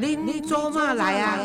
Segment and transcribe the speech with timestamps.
[0.00, 1.36] 恁做嘛来啊？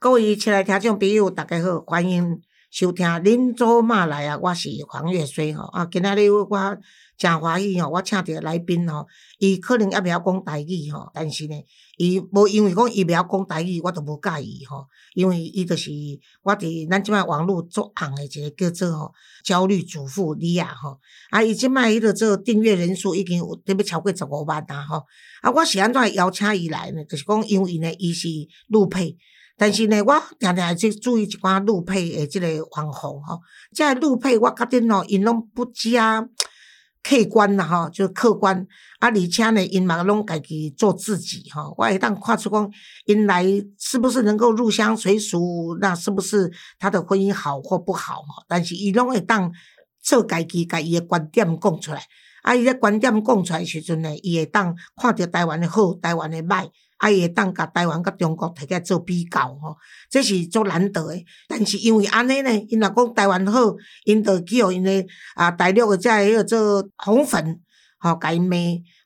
[0.00, 2.42] 各位亲爱听众朋友，大家好，欢迎
[2.72, 6.48] 收听《恁做嘛来啊》，我是黄月水吼啊，今仔日我
[7.18, 9.06] 诚欢喜吼，我请着来宾吼，
[9.38, 11.64] 伊可能也袂晓讲台语吼，但是呢，
[11.98, 15.90] 伊无因为讲伊袂晓讲台语，我都无介意吼，因为伊就是
[16.42, 19.12] 我伫咱即摆网络做红诶一个叫做吼
[19.44, 25.04] 焦虑主妇李亚吼，啊，伊即摆迄个做订阅人数已经有得要超过十五万啊吼，
[25.42, 27.04] 啊，我是安怎邀请伊来呢？
[27.04, 28.28] 就是讲因为呢，伊是
[28.68, 29.18] 陆配。
[29.58, 33.40] 但是呢，我常常去注意一寡路配诶，即个网红吼，
[33.72, 36.26] 即个路配我觉得吼，因拢不加
[37.02, 38.66] 客观啦吼，就客观
[38.98, 42.70] 啊，而且呢，因嘛拢家己做自己吼，我会当看出讲，
[43.04, 43.44] 因来
[43.78, 48.44] 是不是能够入乡随俗，那是不是他的婚姻好或不好吼？
[48.48, 49.52] 但是伊拢会当
[50.00, 52.02] 做家己家伊诶观点讲出来，
[52.42, 56.68] 啊，伊诶观点讲出来时阵呢，伊会当看着台湾诶好，台湾诶歹。
[57.02, 59.76] 啊，伊会当甲台湾甲中国摕起来做比较吼，
[60.08, 61.24] 这是足难得诶。
[61.48, 63.58] 但是因为安尼呢，因若讲台湾好，
[64.04, 67.60] 因着去互因诶啊大陆诶遮迄个做红粉
[67.98, 68.56] 吼，甲因骂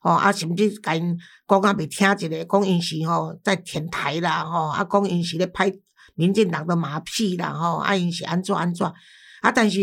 [0.02, 1.16] 吼，啊甚至甲因
[1.48, 5.72] 讲啊袂听一个，讲因是吼在舔台啦吼，啊讲因是咧拍
[6.14, 8.92] 民进党的马屁啦吼，啊因是安怎安怎。
[9.42, 9.52] 啊！
[9.52, 9.80] 但是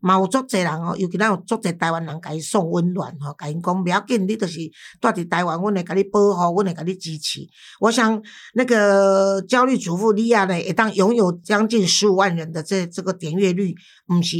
[0.00, 4.58] 嘛有足侪人哦，尤其咱有足侪台湾人，甲伊送温暖吼，甲因讲不要紧，你就是
[5.00, 7.40] 住伫台湾，阮会甲你保护，阮会甲你支持。
[7.80, 8.20] 我想
[8.54, 13.74] 那个焦虑主妇利亚呢，一旦拥有将近十五万人的这这个点阅率，
[14.08, 14.36] 毋是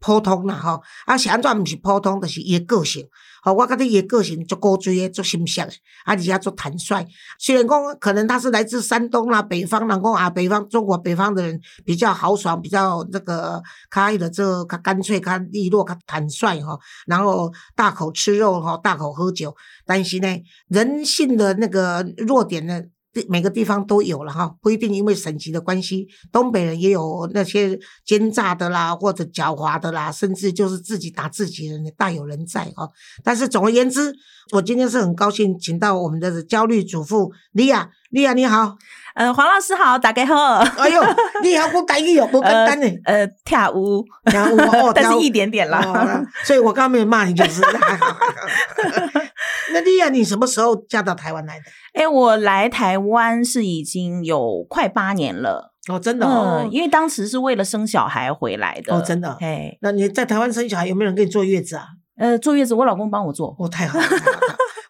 [0.00, 0.82] 普通啦吼。
[1.06, 2.20] 啊，是安怎毋是普通？
[2.20, 3.06] 就是伊诶个性。
[3.40, 5.70] 好，我觉得伊个性足高追诶，足形象，啊，
[6.06, 7.06] 而且足坦率。
[7.38, 16.76] 虽然讲可能他是来自山东啦、北方，人讲啊，北方中国北方的人比较豪爽，比较那个开的这较干脆、较利落、较坦率哈。
[17.06, 19.54] 然后大口吃肉哈，大口喝酒。
[19.86, 20.28] 但是呢，
[20.68, 22.82] 人性的那个弱点呢？
[23.28, 32.88] 每个地方都有了哈，不一定因为省级的关系，东北人也有那些奸诈的啦，或者狡猾的啦，甚至就是自己打自己人，大有人在哈。
[33.24, 34.14] 但是总而言之，
[34.52, 38.76] 我今天是很高兴，请到我们的焦虑主妇莉亚，莉亚你好，
[39.14, 40.56] 呃，黄老师好，大家好。
[40.58, 41.02] 哎呦，
[41.42, 42.86] 你好，我改语哦，不简单呢。
[43.04, 46.24] 呃，跳舞，跳舞哦， 但是一点点啦。
[46.44, 47.62] 所以我刚刚没有骂你，就是。
[49.72, 51.64] 那莉亚，你什么时候嫁到台湾来的？
[51.92, 59.36] 哎，我来台湾是已经有快八年了哦，真的哦，因为当时是为了生小孩回来的哦，真的。
[59.40, 61.86] 哎，那你在台湾生小孩，有没有人给你坐月子啊？
[62.16, 63.54] 呃，坐月子，我老公帮我做。
[63.58, 64.04] 哦，太好了，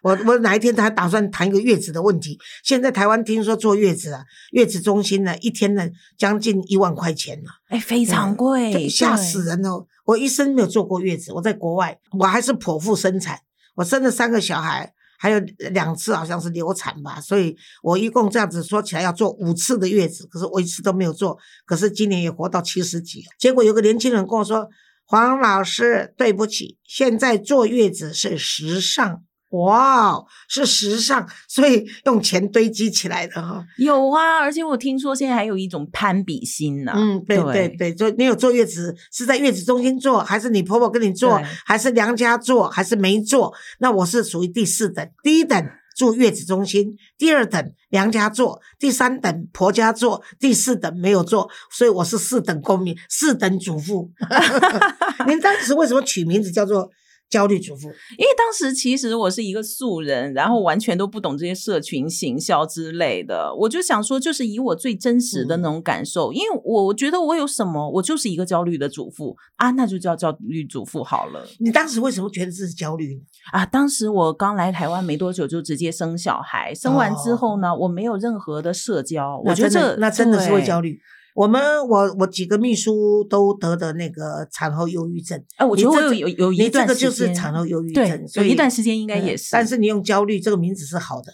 [0.01, 2.39] 我我哪一天他打算谈一个月子的问题。
[2.63, 5.87] 现在台湾听说坐月子啊，月子中心呢，一天呢
[6.17, 9.85] 将近一万块钱呢，哎，非常贵，吓死人哦！
[10.05, 13.39] 我一生没有坐过月子，我在国外，我还是剖腹生产。
[13.79, 15.39] 我生了三个小孩，还有
[15.71, 21.37] 两次好像是流产吧，所以我一共这样子说起来要做五次的月子，可是我一次都没有做。
[21.65, 24.67] 可是今年也活到七十几，结果有个年轻人跟我说
[25.07, 33.65] ：“黄老师，对不起，现在坐月子是时尚。”哇，是时尚，所以用钱堆积起来的哈。
[33.77, 36.93] 有啊，而且我听说现在还有一种攀比心呢。
[36.95, 43.51] 嗯，对对对，就你有坐月子是在月子中心坐，还是你婆婆跟你坐，还是娘家坐，还是没坐？
[43.79, 54.11] 那我是属于第四等，第一等住月子中心，第二等娘家坐，第三等婆家坐，第四等没有坐，所以我是四等公民，四等主妇。
[55.25, 56.91] 您当时为什么取名字叫做？
[57.29, 71.45] 焦虑主妇，因为当时其实我是一个素人，然后完全都不懂这些社群行销之类的，我就想说，就是以我最真实的那种感受，因为我觉得我有什么，我就是一个焦虑的主妇啊，那就叫焦虑主妇好了。
[71.59, 73.63] 你当时为什么觉得这是焦虑呢啊？
[73.65, 80.99] 当时我刚来台湾没多久，就直接生小孩，生完之后呢，我没有任何的社交，我觉得那真的是会焦虑。
[81.39, 89.49] 我们我我几个秘书都得的那个产后忧郁症，哎，我觉得我有有有一段时间，这个就是产后忧郁症，所以一段时间应该也是。
[89.53, 91.31] 但是你用焦虑这个名字是好的，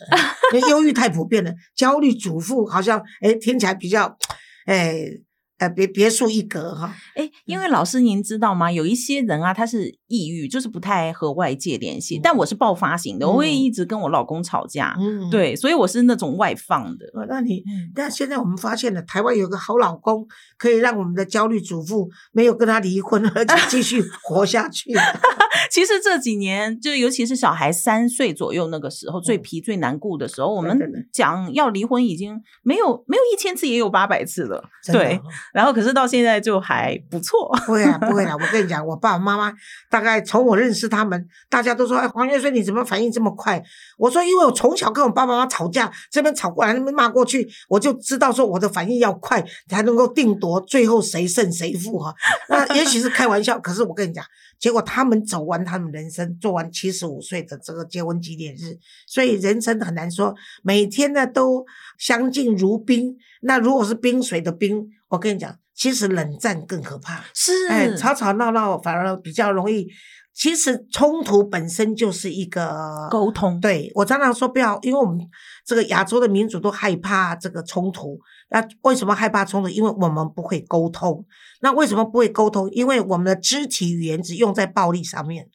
[0.53, 4.15] 因为忧郁太普遍了，焦虑主妇好像哎听起来比较
[4.67, 4.95] 哎。
[5.57, 8.69] 呃，别别树一格哈，哎，因为老师您知道吗？
[8.69, 12.19] 有一些人啊，他是抑郁，就是不太和外界联系。
[12.21, 17.05] 但我是爆发型的，我会一直跟我老公吵架，嗯，对，所以我是那种外放的。
[17.27, 17.63] 那你，
[17.93, 20.25] 但现在我们发现了，台湾有个好老公，
[20.57, 24.91] 可以让我们的焦虑主妇没有跟他离婚，而且继续 活下去。
[25.71, 30.77] 其实这几年，就尤其是小孩三岁左右那个时候，最皮最难顾的时候，我们
[31.11, 35.19] 讲要离婚，已经没有没有一千次，也有八百次了， 对。
[35.53, 37.51] 然后，可是到现在就还不错。
[37.65, 38.33] 不会啊，不会啦！
[38.33, 39.51] 我跟你讲，我爸爸妈妈
[39.95, 43.63] 大概从我认识他们，大家都说：“哎，黄月水你怎么反应这么快？”
[43.97, 52.13] 我说：“因为我从小跟我爸爸妈妈吵架，这边吵过来，那边骂过去，我就知道说我的反应要快，才能够定夺最后谁胜谁负哈。
[52.49, 54.21] 那也许是开玩笑，可是我跟你讲，
[54.59, 58.77] 结果他们走完他们人生，做完七十五岁的这个结婚纪念日，
[59.07, 61.65] 所以人生很难说每天呢都
[61.97, 63.15] 相敬如宾。
[63.43, 65.57] 那如果是冰水的冰，我跟你讲。
[65.75, 69.87] 其实冷战更可怕，是哎，吵吵闹闹反而比较容易。
[70.33, 73.57] 其实冲突本身就是一个沟通。
[73.61, 75.17] 对我常常说不要，因为我们
[75.65, 78.19] 这个亚洲的民主都害怕这个冲突。
[78.49, 79.69] 那为什么害怕冲突？
[79.69, 81.25] 因为我们不会沟通。
[81.61, 82.69] 那为什么不会沟通？
[82.71, 85.47] 因为我们的肢体语言只用在暴力上面。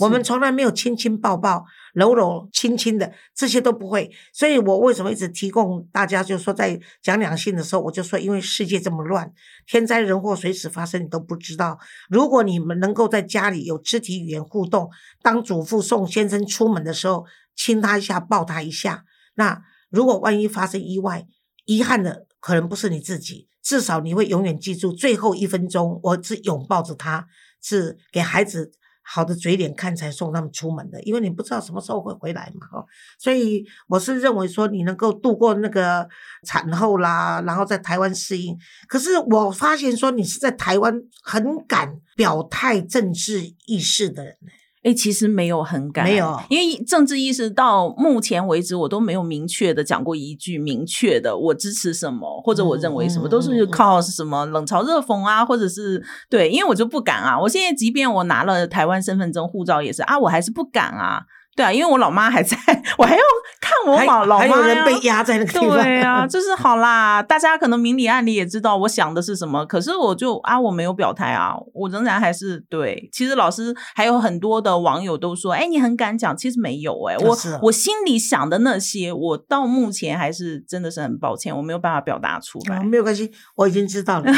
[0.00, 1.64] 我们从来没有亲亲抱抱、
[1.98, 4.08] 柔柔亲亲的，这些都不会。
[4.32, 9.32] 所以我为什么一直提供大家，就是说在讲两性的时候，我就说，因为世界这么乱，
[9.66, 11.78] 天灾人祸随时发生，你都不知道。
[12.08, 14.88] 如果你们能够在家里有肢体语言互动，
[15.22, 19.04] 当祖父送先生出门的时候，亲他一下，抱他一下，
[19.34, 19.60] 那
[19.90, 21.26] 如果万一发生意外，
[21.64, 27.26] 遗憾的可能不是你自己，至少你会永远记住最后一分钟，我是拥抱着他，
[27.60, 28.72] 是给孩子。
[29.10, 32.84] 好的嘴脸看才送他们出门的，因为你不知道什么时候会回来嘛，哈，
[33.18, 36.06] 所以我是认为说你能够度过那个
[36.44, 38.54] 产后啦，然后在台湾适应。
[38.86, 44.36] 可是我发现说你是在台湾很敢表态政治意识的人。
[44.84, 57.38] 哎，其实没有很敢，没有，因为政治意识到目前为止，我都没有明确的讲过一句明确的我支持什么，或者我认为什么，都是靠什么冷嘲热讽啊，或者是对，因为我就不敢啊。
[57.38, 61.22] 我现在即便我拿了台湾身份证、护照，也是啊，我还是不敢啊。
[61.58, 62.56] 对啊，因为我老妈还在，
[62.96, 63.22] 我还要
[63.60, 65.70] 看我老老妈还有人被压在那个地方。
[65.70, 73.08] 对啊，就是好啦，大家可能明里暗里也知道我想的是什么，可是我就啊，我没有表态啊，我仍然还是对。
[73.12, 82.78] 其实老师还有很多的网友都说，哎，你很敢讲，其实没有哎，我我心里想的那些，我到目前还是真的是很抱歉，我没有办法表达出来。
[82.84, 84.32] 没有关系，我已经知道了，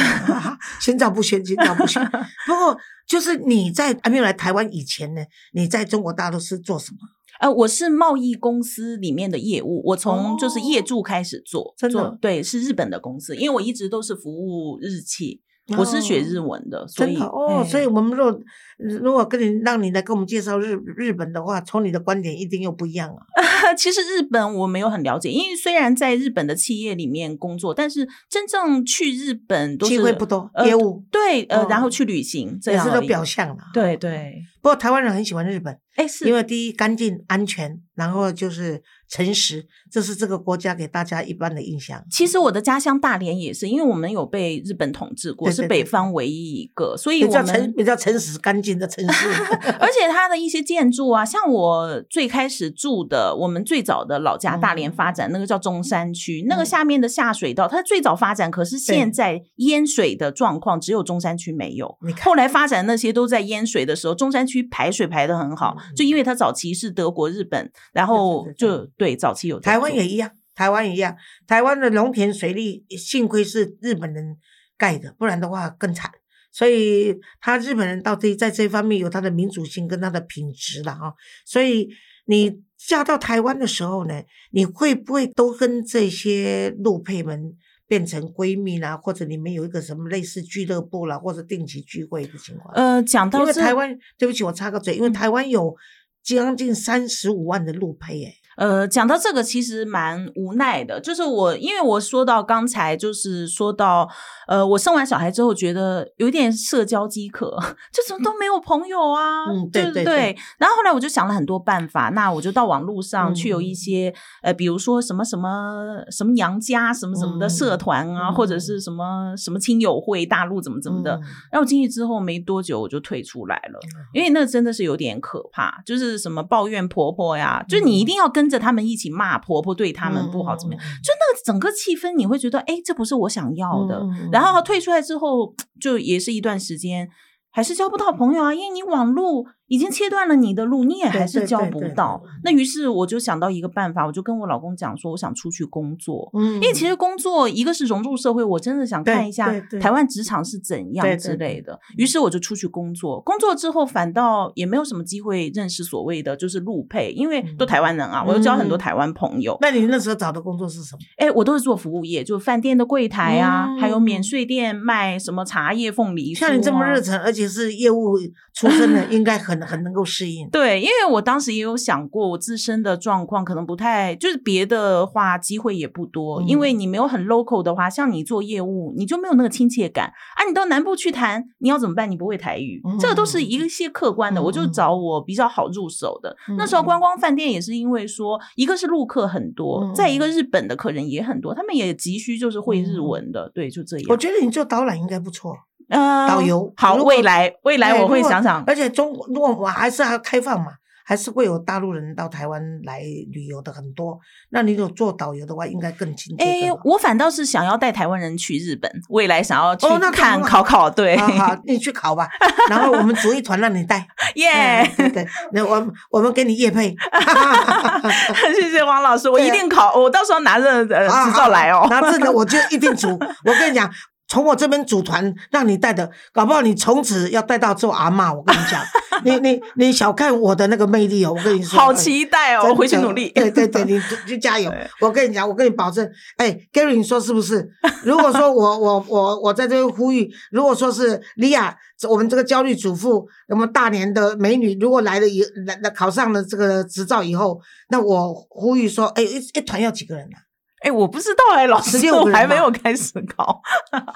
[0.81, 2.03] 心照不宣，心照不宣。
[2.49, 2.79] 不过。
[3.11, 5.21] 就是你在还没有来台湾以前呢，
[5.53, 6.99] 你在中国大陆是做什么？
[7.41, 15.41] 呃，我是贸易公司里面的业务，我从就是业助开始做，真的对，是日本的公司，因为我一直都是服务日企。
[15.79, 18.39] 我是学日文的，所以哦，所以我们若
[18.79, 23.23] 如果跟你让你来给我们介绍日日本的话，从你的观点一定又不一样啊。
[23.77, 33.57] 其实日本我没有很了解，因为虽然在日本的企业里面工作，但是真正去日本机会不多，业务对呃，然后去旅行这样的表象了。
[33.73, 38.83] 对对，不过台湾人很喜欢日本，哎，是因为第一干净安全，然后就是。
[39.11, 42.01] 诚实，这是这个国家给大家一般的印象。
[42.09, 49.29] 其实我的家乡大连也是，因为我们有被日本统治过，是北方唯一一个，所以比较诚、比较诚实、干净的城市。
[49.81, 61.99] 而且它的一些建筑啊，像我最开始住的，我们最早的老家大连发展那个叫中山区，那个下面的下水道，它最早发展，可是现在淹水的状况只有中山区没有。
[62.23, 68.89] 后来发展那些都在淹水的时候，中山区排水排的很好，就因为它早期是德国、日本，然后就。
[69.01, 71.17] 对，早期有台湾也一样，台湾一样，
[71.47, 74.37] 台湾的农田水利幸亏是日本人
[74.77, 76.11] 盖的，不然的话更惨。
[76.53, 81.15] 所以他日本人到底在这方面有他的民主性跟他的品质了啊。
[81.47, 81.89] 所以
[82.27, 87.57] 你嫁到台湾的时候呢，你会不会都跟这些陆配们
[87.89, 88.99] 变成闺蜜啦？
[88.99, 92.75] 或者你们有一个什么类似俱乐部啦，或者定期聚会的情况？
[92.75, 95.75] 呃，讲到因为台湾，对不起，我插个嘴，因为台湾有
[96.23, 98.35] 将近三十五万的陆配，哎。
[98.61, 104.07] 呃，讲到这个其实蛮无奈的，就是我因为我说到刚才就是说到，
[104.47, 107.59] 呃，我生完小孩之后觉得有点社交饥渴，
[107.91, 110.37] 就怎么都没有朋友啊，嗯，对对对。
[110.59, 114.13] 然后后来我就想了很多办法，那我就到网络上去有一些
[114.43, 121.19] 呃，比如说什么什么什么娘家什么什么的社团啊，或者是什么什么亲友会，大陆怎么怎么的。
[121.51, 123.81] 然后进去之后没多久我就退出来了，
[124.13, 128.50] 因为那真的是有点可怕，就是什么抱怨婆婆呀，就你一定要跟。
[128.51, 130.83] 着他们一起骂婆婆，对他们不好，怎么样？
[130.83, 134.05] 就那个整个气氛，你会觉得，哎，这不是我想要的。
[134.33, 137.09] 然后退出来之后，就也是一段时间，
[137.51, 139.47] 还是交不到朋友啊，因为你网络。
[139.71, 142.21] 已经切断了你的路，你也还是交不到。
[142.43, 146.29] 那于是我就想到一个办法，我就跟我老公讲说，我想出去工作。
[146.35, 149.49] 嗯，因为其实工作一个是融入社会，我真的想看一下
[149.81, 151.79] 台湾职场是怎样之类的。
[151.97, 159.57] 于是我就出去工作，工作之后反倒也没有什么机会认识所谓的就是路配，因为都台湾人啊，我又交很多嗯台湾朋友。
[159.61, 160.99] 那你那时候找的工作是什么？
[161.17, 166.37] 哎，我都是做服务业，就饭店的柜台啊，嗯还有免税店卖什么茶叶、凤梨、啊。
[166.41, 168.19] 像你这么热忱，而且是业务
[168.53, 170.49] 出身的， 应该很很能够适应。
[170.51, 180.45] 对，因为我当时也有想过，我自身的状况可能不太，就是别的话机会也不多，嗯因为你没有很 local 的话，像你做业务，你就没有那个亲切感啊。
[180.47, 182.11] 你到南部去谈，你要怎么办？
[182.11, 184.41] 你不会台语，这个都是一些客观的。
[184.41, 186.35] 嗯我就找我比较好入手的。
[186.49, 194.07] 嗯那时候观光饭店也是因为说，一个是陆客很多，嗯再一个日本的客人也很多，他们也急需就是会日文的，对，就这样。
[194.09, 195.55] 我觉得你做导览应该不错，
[195.91, 198.65] 呃导游好，未来未来我会想想。
[198.67, 200.73] 而且中国如果我还是要开放嘛，
[201.05, 203.01] 还是会有大陆人到台湾来
[203.33, 204.17] 旅游的很多。
[204.51, 212.29] 那你有做导游的话，应该更亲切哎更好。，我反倒是想要带台湾人去日本，未来想要去哦那看考考，对，好好，你去考吧，
[212.71, 214.07] 然后我们组一团让你带。
[214.37, 214.83] 耶！
[214.99, 216.95] 嗯对对，那我我们给你业配，
[218.55, 221.85] 谢谢王老师，我一定考，我到时候拿着呃执照来哦。
[221.91, 223.09] 拿这个我就一定组。
[223.45, 223.91] 我跟你讲，
[224.31, 228.33] 从我这边组团让你带的，搞不好你从此要带到做阿嬷。
[228.33, 228.81] 我跟你讲，
[229.25, 233.29] 你你你小看我的那个魅力哦，我跟你说，好期待哦，我回去努力。
[233.31, 234.73] 对对对，你去加油！
[235.03, 237.69] 我跟你讲，我跟你保证，哎，Gary，你说是不是？
[238.05, 241.77] 如果说我我我我在这边呼吁，如果说是莉亚，
[242.09, 250.37] 我们这个焦虑主妇，我们大连的美女，如果来了以来来考上了这个执照以后，那我呼吁说，哎，一一团要几个人呢、
[250.81, 253.61] 哎，我不知道哎，老师，我还没有开始考。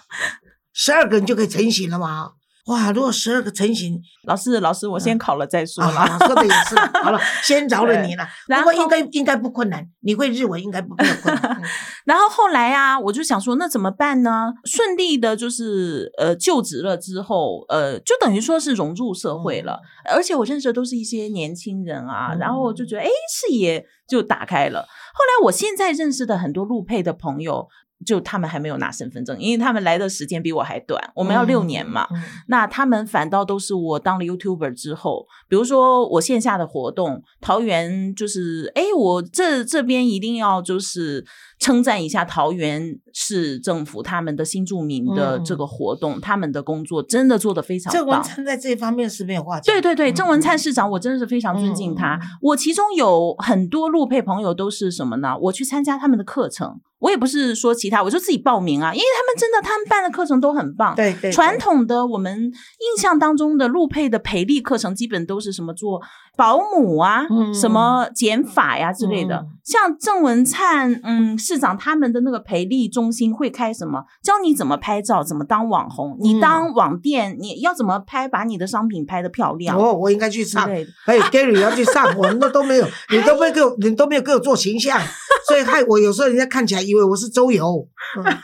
[0.72, 2.32] 十二个人就可以成型了吗？
[2.66, 6.06] 哇，如果十二个成型，老师，老师，我先考了再说啊，啦。
[6.06, 6.74] 好说的也是。
[7.04, 8.26] 好了，先饶了你了。
[8.48, 11.60] 然不过应该应该不困难，你会日文应该不困难。
[11.60, 11.62] 嗯
[12.04, 14.52] 然后后来啊，我就想说，那怎么办呢？
[14.64, 19.80] 顺利的，就是呃就职了之后，呃，就等于说是融入社会了。
[20.10, 24.86] 而且我认识的都是一些年轻人啊，嗯然后我就觉得，哎，视野就打开了。
[25.16, 27.68] 后来我现在认识的很多陆配的朋友。
[28.04, 32.06] 就他们还没有拿身份证，因为他们来的时间比我还短，我们要六年嘛。
[32.10, 32.16] 嗯。
[32.18, 41.24] 嗯那他们反倒都是我当了 YouTuber 之后，比如说我线下的活动，桃园就是，哎，我这这边一定要就是
[41.58, 48.22] 称赞一下桃园市政府他们的新住民的这个活动，他们的工作真的做得非常郑文。
[48.22, 49.74] 灿在这方面是没有话讲。
[49.74, 52.18] 对对对，郑文灿嗯市长，我真的是非常尊敬他。
[52.42, 55.36] 我其中有很多陆配朋友都是什么呢？
[55.40, 60.94] 我去参加他们的课程，我也不是说其他，我就自己报名啊，因为他们真的他们办的课程都很棒。
[60.94, 66.00] 对对传统的我们印象当中的陆配的培力课程，基本都是什么做
[66.34, 69.36] 保姆啊，嗯什么减法呀之类的。
[69.36, 79.74] 嗯像郑文灿嗯市长他们的那个培力中心会开什么，教你怎么拍照，怎么当网红，你嗯当网店你要怎么拍，把你的商品拍的漂亮。
[79.74, 80.68] 哦，我应该去上。
[81.06, 85.00] 哎，Gary 要去上，我们都都没有， 你都没有给我，你都没有给我做形象，
[85.48, 87.88] 所以害我有时候人家看起来以为我是周游。
[88.18, 88.24] 嗯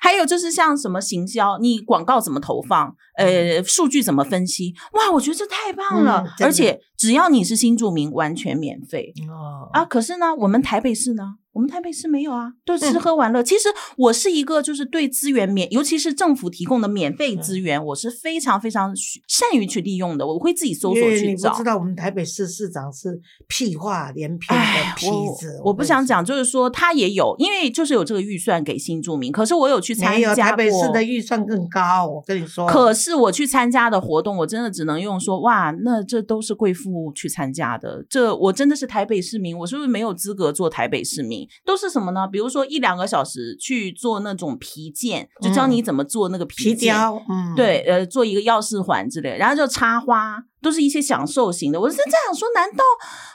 [0.00, 9.14] 还有就是像什么行销，你广告怎么投放，呃，数据怎么分析，哇，我觉得这太棒了，嗯而且只要你是新住民，完全免费。
[9.30, 13.40] 哦啊，可是呢，我们台北市呢，我们台北市没有啊，都吃嗯喝玩乐。
[13.40, 18.92] 其实我是一个就是对资源免，尤其是政府提供的免费嗯资源，我是非常非常
[19.28, 20.26] 善于去利用的。
[20.26, 21.52] 我会自己搜索去找。
[21.52, 25.60] 不知道我们台北市市长是屁话连篇哎的，痞子。
[25.64, 32.66] 我不想讲，就是说他也有，因为就是有这个预算给新住民，可是我有去参加台北市的预算更高，我跟你说。
[32.66, 38.04] 可是我去参加的活动，我真的只能用说哇，那这都是贵妇去参加的。
[38.08, 41.48] 这我真的是台北市民，我是不是没有资格做台北市民？
[41.64, 42.26] 都是什么呢？
[42.26, 46.94] 比如说一两个小时去做那种皮件，就教你怎么做那个皮件。
[46.94, 51.80] 雕，嗯，对，呃，做一个钥匙环之类的，然后就插花，都是一些享受型的。
[51.80, 52.84] 我是在想说，难道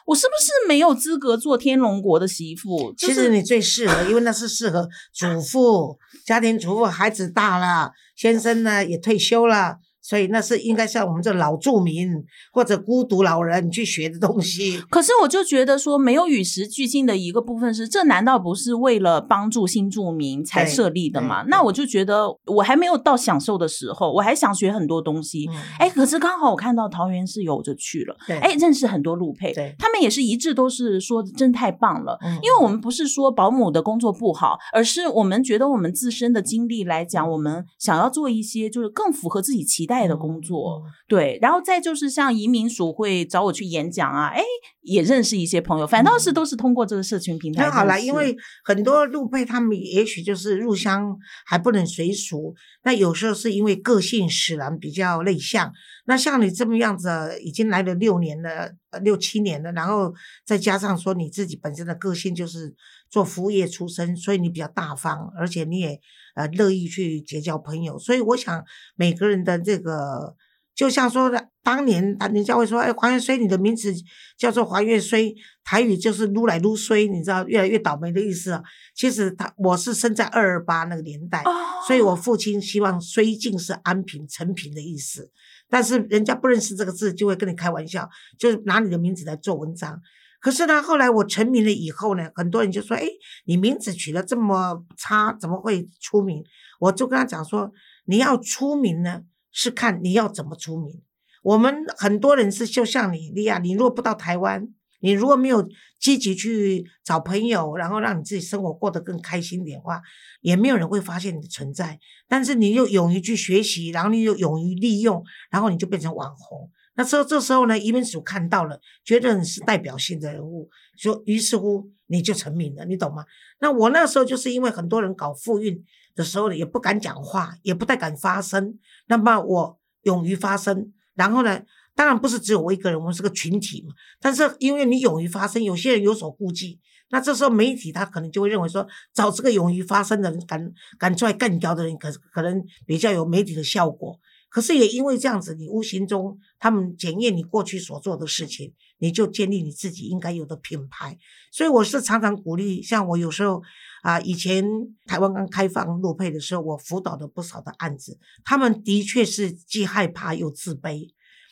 [0.06, 2.94] 我是不是没有资格做天龙国的媳妇？
[2.98, 12.10] 就是其实你最适合，因为那是适合主妇、家庭主妇，孩子大了，先生呢也退休了，所以那是应该像我们这老住民
[12.52, 14.80] 或者孤独老人去学的东西。
[14.90, 21.44] 可是我就觉得说，没有与时俱进的一个部分是，这难道不是为了帮助新住民才设立的吗？
[21.48, 25.48] 那我就觉得我还没有到享受的时候，我还想学很多东西。
[25.50, 28.16] 嗯哎、可是刚好我看到桃园市有，我就去了。
[28.28, 32.18] 对哎，认识很多路配对，他们也是一致都是说真太棒了。
[32.22, 40.82] 嗯因为我们不是说保姆的工作不好，而是我们觉得我们自身的经历来讲，我们想要做一些就是更符合自己期待待的工作。
[40.86, 44.42] 嗯对，然后再就是像移民署会找我去演讲啊，哎，
[44.82, 47.78] 也认识一些朋友，反倒是都是通过这个社群平台认识。
[47.78, 55.72] 很好了，因为很多路配他们也许就是入乡还不能随俗，那有时候是因为个性使然，比较内向。
[56.06, 60.12] 那像你这么样子，已经来了六年了，呃六七年了，然后
[60.46, 62.74] 再加上说你自己本身的个性就是
[63.14, 66.00] 做服务业出身，所以你比较大方，而且你也
[66.34, 68.00] 呃乐意去结交朋友。
[68.00, 68.64] 所以我想
[68.96, 70.36] 每个人的这个。
[70.76, 73.94] 就像说的，当年人家会说，哎，黄月衰，你的名字
[74.36, 75.32] 叫做黄月衰，
[75.64, 78.64] 台语就是撸来撸衰，你知道，越来越倒霉的意思啊。
[78.96, 81.52] 其实他我是生在二二八那个年代，哦
[81.86, 85.30] 所以我父亲希望衰尽是安平成平的意思，
[85.70, 90.02] 但是人家不认识这个字，就会跟你开玩笑，就拿你的名字来做文章。
[90.44, 93.08] 可是呢，后来我成名了以后呢，很多人就说，哎，
[93.46, 96.44] 你名字取得这么差，怎么会出名？
[96.80, 97.72] 我就跟他讲说，
[98.06, 99.22] 你要出名呢。
[99.56, 101.04] 是看你要怎么出名。
[101.44, 104.68] 我们很多人是就像你，一样，你如果不到台湾，
[105.00, 105.70] 你如果没有
[106.00, 110.02] 积极去找朋友，然后让你自己生活过得更开心点的话，
[110.42, 112.00] 也没有人会发现你的存在。
[112.28, 116.72] 但是你又勇于去学习，然后你又勇于利用，然后你就变成网红。
[116.96, 123.26] 那时候这时候呢，移民署看到了，觉得你是代表性的人物，说于是乎你就成名了，你懂吗？
[123.60, 125.84] 那我那时候就是因为很多人搞复运。
[126.16, 128.78] 的时候呢，也不敢讲话，也不太敢发声。
[129.08, 131.60] 那么我勇于发声，然后呢，
[131.96, 133.96] 当然不是只有我一个人，我们是个群体嘛。
[134.22, 144.20] 但是因为你勇于发声，有些人有所顾忌，那这时候媒体他可能就会认为说，找这个勇于发声的人，敢敢出来干掉的人，可可能比较有媒体的效果。
[144.54, 151.18] 可是也因为这样子，你无形中他们检验你过去所做的事情，你就建立你自己应该有的品牌。
[151.52, 153.64] 所以我是常常鼓励，像我有时候
[154.04, 154.64] 啊，以前
[155.08, 161.10] 台湾刚开放陆配的时候，我辅导的不少的案子，他们的确是既害怕又自卑，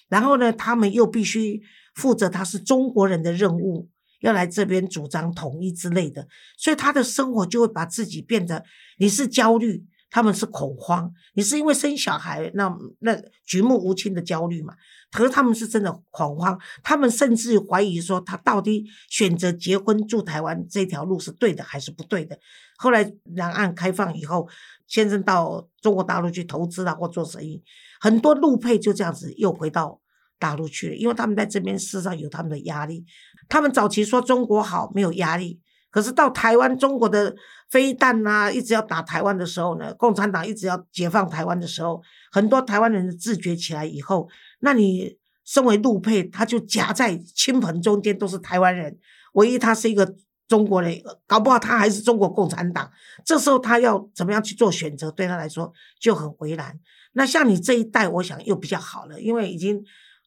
[0.07, 1.59] 然后呢，他们又必须
[1.95, 3.89] 负责他是中国人的任务，
[4.19, 8.63] 要来这边主张统一之类的，所以他的生活就会把自己变得
[8.99, 9.87] 你是焦虑。
[10.11, 14.75] 他们是恐慌，你是因为生小孩那那举目无亲的焦虑嘛？
[15.09, 22.37] 可是他们是真的恐慌，他们甚至怀疑说他到底选择结婚住台湾这条路是对的还是不对的。
[22.77, 24.47] 后来两岸开放以后，
[24.85, 27.63] 先生到中国大陆去投资啊或做生意，
[28.01, 30.01] 很多陆配就这样子又回到
[30.37, 33.05] 大陆去了，因为他们在这边事实上有他们的压力。
[33.47, 35.61] 他们早期说中国好，没有压力。
[35.91, 37.35] 可是到台湾，中国的
[37.69, 42.01] 飞弹啊，一直要打台湾的时候呢，共产党一直要解放台湾的时候，
[42.31, 44.29] 很多台湾人的自觉起来以后，
[44.61, 48.97] 那你身为陆配，他就夹在亲朋中间都是台湾人，
[49.33, 50.15] 唯一他是一个
[50.47, 52.89] 中国人，搞不好他还是中国共产党。
[53.25, 56.79] 这时候他要怎么样去做选择，对他来说就很为难。
[57.11, 59.83] 那像你这一代，我想又比较好了，因为已经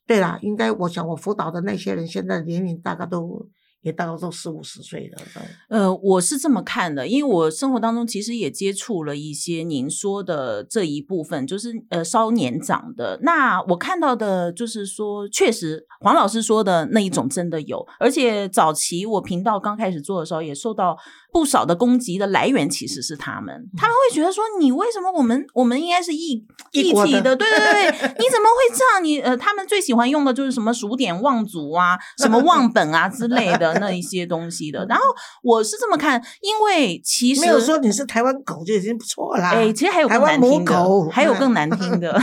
[0.07, 3.49] 对啦，应该我想我辅导的那些人，现在年龄大概都。
[3.85, 5.23] 也大概都四五十岁了。
[5.69, 13.19] 呃，我是这么看的，因为我生活当中其实也接触了一些您说的这一部分，就是呃稍年长的。
[13.23, 20.97] 那我看到的就是说，确实黄老师说的那一种真的有，而且早期我频道刚开始做的时候，也受到
[21.31, 26.43] 不少的攻击的来源其实是他们，他们会觉得说你为什么我们我们应该是一
[26.73, 29.05] 一体的，对对对， 你怎么会这样？
[29.05, 33.74] 你呃，他们最喜欢用的就是什么数典忘祖啊，什么忘本啊之类的。
[33.81, 35.05] 那一些东西的，然后
[35.43, 39.51] 我是这么看，因为其实没有说你是台湾狗就已经不错啦。
[39.51, 42.21] 哎，其实还有更难听的， 还有更难听的。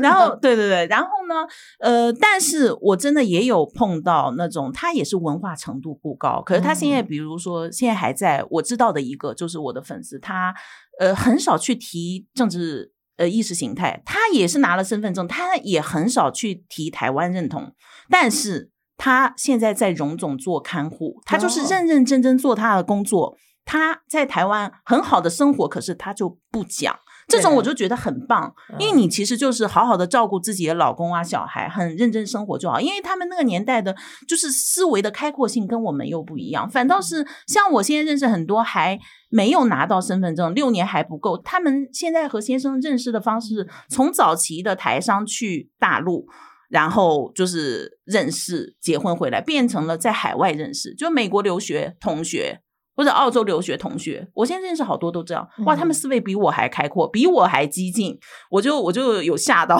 [0.00, 1.34] 然后，对对对，然后呢，
[1.78, 10.54] 呃，但是我真的也有碰到那种，他也是文化程度不高，可是他现在，比如说现在还在我知道的一个，就是我的粉丝，他
[10.98, 17.72] 呃很少去提政治呃意识形态，他也是拿了身份证，他也很少去提台湾认同，
[18.10, 18.70] 但是。
[18.96, 23.36] 他现在在荣总做看护，他就是认认真真做他的工作。
[23.66, 26.94] 他在台湾很好的生活，可是他就不讲
[27.26, 28.54] 这种，我就觉得很棒。
[28.78, 32.78] 因为你其实就是好好的照顾自己的老公啊、小孩，很认真生活就好。
[32.78, 33.96] 因为他们那个年代的，
[34.28, 36.68] 就是思维的开阔性跟我们又不一样。
[36.68, 41.38] 反倒是像我现在认识很多还没有拿到身份证，六年还不够。
[41.38, 46.26] 他们现在和先生认识的方式，从早期的台商去大陆。
[46.68, 52.60] 然后就是认识、结婚回来，变成了在海外认识，就美国留学同学
[52.96, 54.28] 或者澳洲留学同学。
[54.34, 58.18] 我现在认识好多都这样，哇，他们思维比我还开阔，比我还激进，
[58.50, 59.78] 我就我就有吓到，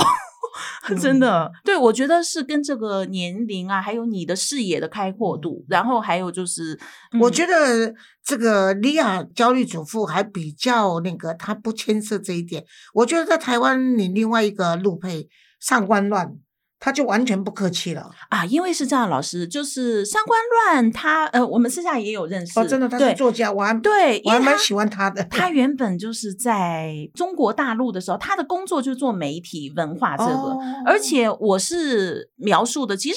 [1.00, 1.50] 真的。
[1.64, 6.78] 对，我觉得是跟这个年龄啊，还有你的视野的开阔度，然后还有就是，
[7.20, 7.94] 我觉得
[8.24, 12.64] 这个莉亚焦虑主妇还比较那个，她不牵涉这一点。
[12.92, 15.28] 我觉得在台湾，你另外一个陆配。
[15.60, 16.36] 上官乱，
[16.84, 18.10] 他就完全不客气了。
[18.28, 25.24] 啊，因为是这样，老师就是三观乱他呃，我们私下也有认识，哦，真的，他是对作家，我还对，我还蛮喜欢他的。
[25.24, 33.16] 他原本就是在中国大陆的时候，他的工作就是做媒体文化这个，哦而且我是描述的，其实。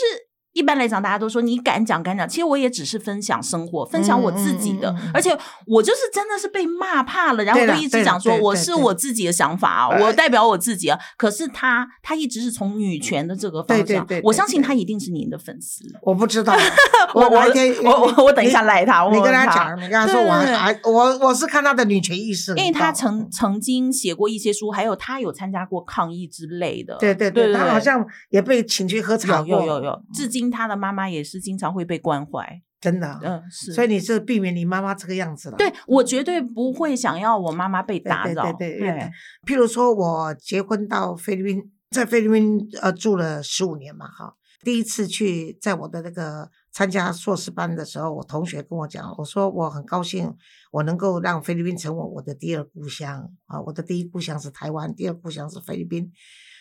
[0.57, 10.97] 一般来讲，大家都说你敢讲敢讲，其实我也只是分享生活，分享我自己的，嗯嗯嗯嗯而且我就是真的是被骂怕了，然后就一直讲说我是我自己的想法我代表我自己啊。
[11.15, 15.83] 可是他他一直是从女权的这个方向对对对，我相信对他一定是您的粉丝。
[16.01, 16.55] 我不知道，
[17.13, 17.39] 我我
[17.83, 26.97] 我我我等一下赖他，我你跟问他他讲，你跟他说我我我是看他的女权意识，因为他曾曾经写过一些书，还有他有参加过抗议之类的。
[26.99, 32.61] 对对对，他好像也被请去喝茶有有有，至今他的妈妈也是经常会被关怀。
[32.79, 33.19] 真的啊。
[33.23, 33.73] 嗯，是。
[33.73, 35.57] 所以你是避免你妈妈这个样子了。
[35.57, 38.43] 对我绝对不会想要我妈妈被打扰。
[38.53, 39.11] 对对对。
[39.45, 50.31] 譬如说我结婚到菲律宾，在菲律宾呃住了十五年嘛，哈，第一次去在我的那个参加硕士班的时候，我同学跟我讲，我说我很高兴，
[50.71, 56.11] 我能够让菲律宾成为我的第二故乡啊，我的第一故乡是台湾，第二故乡是菲律宾。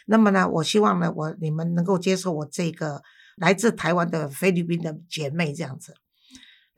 [0.06, 3.02] 那么呢，我希望呢，我你们能够接受我这个
[3.36, 5.94] 来自台湾的菲律宾的姐妹这样子。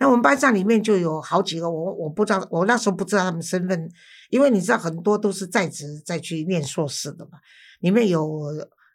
[0.00, 3.90] 那我们班上里面就有好几个，我我不知道，我那时候不知道他们身份，
[4.30, 7.38] 因为你知道很多都是在职再去念硕士的嘛，
[7.80, 8.44] 里面有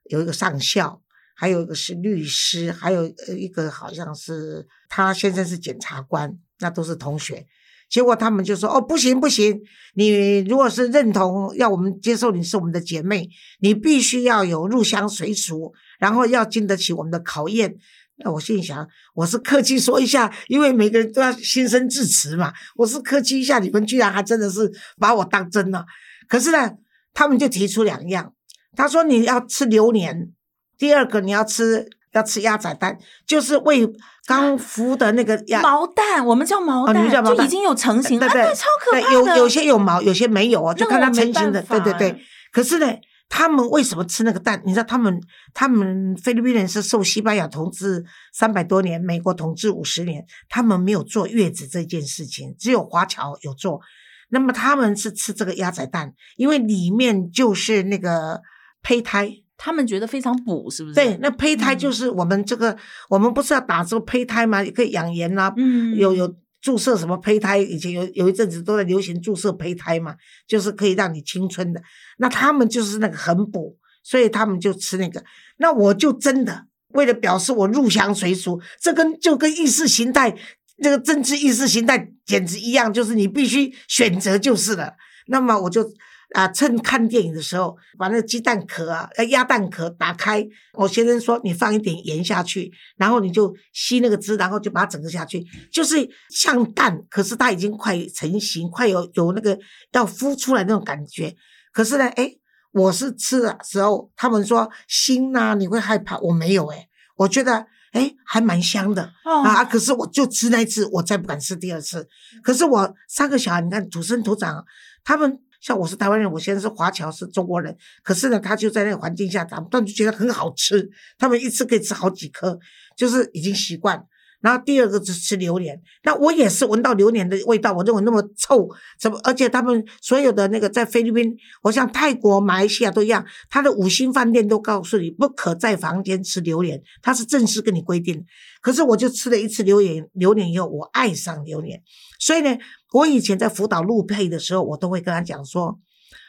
[0.06, 1.02] 有一个上校，
[1.36, 3.06] 还有一个是律师，还有
[3.38, 7.46] 一个好像是他先生是检察官，那都是同学。
[7.90, 9.62] 结果他们就说：“哦，不行不行，
[9.94, 15.72] 你如果是认同要我们接受你是我们的姐妹，你必须要有入乡随俗，
[16.04, 17.78] 然后要经得起我们的考验。”
[18.24, 22.52] 那我心里想，我是客气说一下，因为每个人都要心生致辞嘛。
[22.76, 25.86] 我是客气一下，你们居然还真的是把我当真了。
[26.28, 26.72] 可是呢，
[27.14, 28.34] 他们就提出两样，
[28.76, 30.30] 他说你要吃榴莲，
[30.78, 33.92] 第二个你要吃要吃鸭仔蛋，就是喂
[34.28, 35.62] 刚孵的那个鸭。
[35.66, 39.14] 毛蛋，我们叫毛蛋，就已经有成型了，对对啊对，超可对，怕的。
[39.14, 41.64] 有有些有毛，有些没有哦，就看它成型的。
[41.64, 42.22] 对对对。
[42.52, 42.88] 可是呢，
[43.36, 44.62] 他们为什么吃那个蛋？
[44.64, 45.20] 你知道，他们
[45.56, 53.82] 他们菲律宾人是受西班牙统治三百多年，美国统治五十年，他们没有坐月子这件事情，只有华侨有做。
[54.30, 58.40] 那么他们是吃这个鸭仔蛋，因为里面就是那个
[58.84, 59.32] 胚胎。
[59.56, 60.96] 他们觉得非常补，是不是？
[60.96, 62.78] 对，那胚胎嗯就是我们这个，
[63.10, 64.62] 我们不是要打这个胚胎吗？
[64.62, 67.60] 也可以养颜啊，嗯，有有注射什么胚胎？
[67.60, 70.16] 以前有有一阵子都在流行注射胚胎嘛，
[70.48, 71.82] 就是可以让你青春的。
[72.18, 75.24] 那他们就是那个很补，所以他们就吃那个。
[75.58, 80.36] 那我就真的为了表示我入乡随俗，这跟就跟意识形态
[80.78, 84.94] 那个政治意识形态简直一样，就是你必须选择就是了。
[85.28, 85.88] 那么我就。
[86.34, 90.46] 啊，趁看电影的时候，把那个鸡蛋壳啊、呃鸭蛋壳打开。
[90.74, 99.58] 我先生说，你放一点盐下去，然后你就吸那个汁，然后就把它整个下去，就是像蛋，可是它已经快成型，快有有那个
[99.92, 101.36] 要孵出来那种感觉。
[101.72, 102.32] 可是呢，哎，
[102.72, 109.12] 我是吃的时候，他们说腥呐、你会害怕，我没有哎、我觉得哎还蛮香的。
[109.24, 109.64] 哦啊！
[109.64, 112.08] 可是我就吃那一次，我再不敢吃第二次。
[112.42, 114.66] 可是我三个小孩，你看土生土长，
[115.04, 117.74] 他们像我是台湾人，我现在是华侨，是中国人。
[118.04, 122.60] 可是呢，他就在那个环境下长，他们就觉得很好吃，他们一次可以吃好几颗，
[122.98, 124.06] 就是已经习惯。
[124.44, 128.68] 然后第二个是吃榴莲，那我也是闻到榴莲的味道，我认为那么臭，
[129.00, 129.18] 怎么？
[129.24, 138.26] 而且他们所有的那个在菲律宾，我像泰国、马来西亚都一样，他的五星饭店都告诉你不可在房间吃榴莲，他是正式跟你规定。
[138.62, 141.82] 可是我就吃了一次榴莲，榴莲以后我爱上榴莲，
[142.20, 142.58] 所以呢，
[142.92, 145.80] 我以前在辅导陆配的时候，我都会跟他讲说，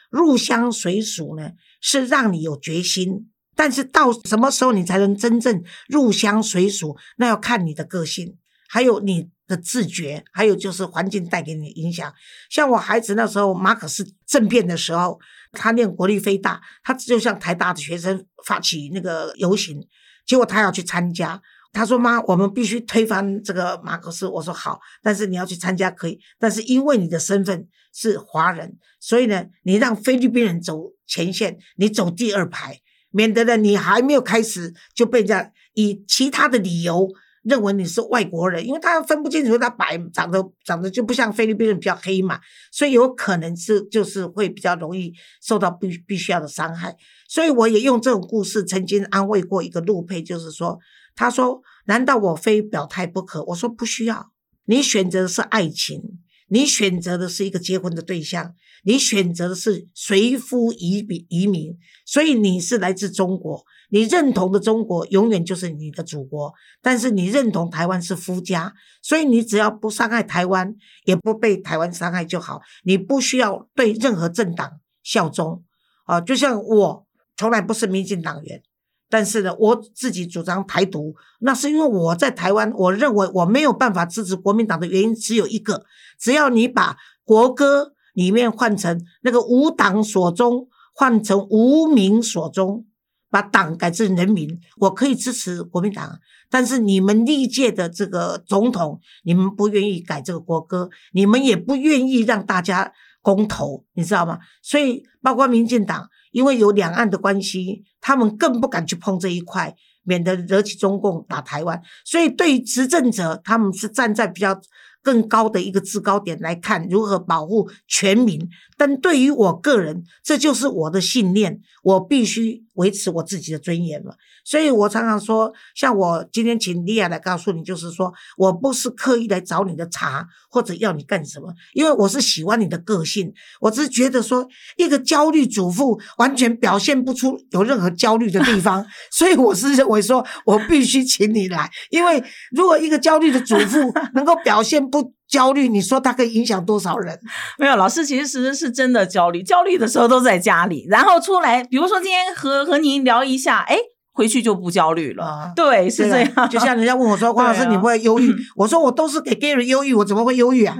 [0.09, 1.51] 入乡随俗呢
[1.81, 8.37] 是让你有决心，但是到什么时候你才能真正入乡随俗，那要看你的个性，
[8.67, 12.13] 还有你的自觉，还有就是环境带给你的影响。
[12.49, 15.19] 像我孩子那时候马可斯政变的时候，
[15.51, 19.87] 他念国立非大，他就向台大的学生发起那个游行，
[20.25, 21.41] 结果他要去参加。
[21.71, 32.79] 他说：“妈，我们必须推翻这个马克思。”我说：“好，但是你要去参加可以，但是因为你的身份是华人，所以呢，你让菲律宾人走前线，你走第二排，
[33.15, 37.07] 免得呢你还没有开始就被人家以其他的理由
[37.43, 42.39] 认为你是外国人，因为他分不清楚他白长得长得就不像菲律宾人比较黑嘛，
[42.71, 46.95] 所以有可能是就是会比较容易受到必必须要的伤害。
[47.27, 50.77] 所以我也用这种故事曾经安慰过一个陆配，就是说。”
[51.17, 54.31] 他说：“难道我非表态不可？”我说：“不需要，
[54.65, 58.53] 你选择的是爱情，你选择的是一个结婚的对象，
[58.83, 75.63] 你选择的是随夫移民移民，所以你是来自中国，你认同的中国永远就是你的祖国，但是你认同台湾是夫家，所以你只要不伤害台湾，也不被台湾伤害就好，你不需要对任何政党效忠
[76.05, 78.61] 啊，就像我从来不是民进党员。
[79.09, 85.85] 但是呢，我自己主张台独，那是因为我在台湾，我认为我没有办法支持国民党的原因只有一个：
[86.19, 92.85] 只要你把国歌里面换成那个无党所终，换成无民所终，
[93.29, 96.19] 把党改成人民，我可以支持国民党。
[96.49, 102.93] 但是你们历届的这个总统，你们不愿意改这个国歌，你们也不愿意让大家
[103.25, 104.37] 公投，你知道吗？
[104.61, 106.07] 所以包括民进党。
[106.35, 111.81] 因为有两岸的关系，他们更不敢去碰这一块，免得惹起中共打台湾。
[112.03, 114.59] 所以，对于执政者，他们是站在比较
[115.05, 118.49] 更高的一个制高点来看如何保护全民。
[118.75, 124.17] 但对于我个人，这就是我的信念，我必须维持我自己的尊严了。
[124.43, 133.33] 所以我常常说，像我今天请莉亚来告诉你，就是说我不是刻意来找你的茬，或者要你干什么，因为我是喜欢你的个性。
[133.61, 147.19] 我只是觉得说，一个焦虑主妇完全表现不出有任何焦虑的地方， 所以我是认为说我必须请你来，因为如果一个焦虑的主妇能够表现不焦虑，你说他可以影响多少人？
[147.57, 153.77] 没有，老师其实是真的焦虑，焦虑的时候都在家里，然后出来，比如说今天和和您聊一下，哎。
[154.15, 156.49] 回去就不焦虑了，对，是这样。
[156.49, 158.33] 就像人家问我说：“黄老师，你不会忧郁？
[158.55, 160.73] ”我说：“我都是给 Gary 忧郁，我怎么会忧郁啊？”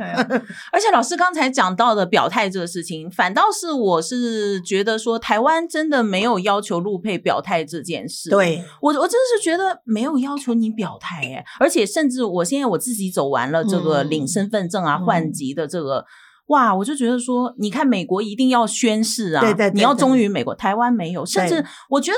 [0.72, 8.30] 而且老师刚才讲到的表态这个事情，反倒是我是觉得说，台湾真的没有要求陆配表态这件事。
[8.30, 16.06] 对我，我真的是觉得没有要求你表态哎，而且甚至我现在我自己走完了这个领身份证啊、换籍的这个，
[16.48, 22.18] 哇，我就觉得说，你看美国一定要宣誓啊，对对，你要忠于美国，台湾没有，甚至我觉得。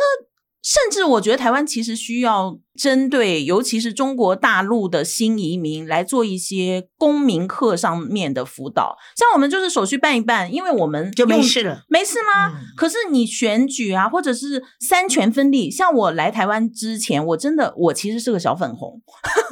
[0.67, 2.59] 甚至我觉得台湾其实需要。
[2.77, 12.53] 针对尤其是中国大陆的新移民来做一些公民课上面的辅导，像我们就是手续办一办，因为我们就没事了，没事吗？
[12.75, 19.01] 可是你选举啊，或者是三权分立，像我来台湾之前，我真的我其实是个小粉红，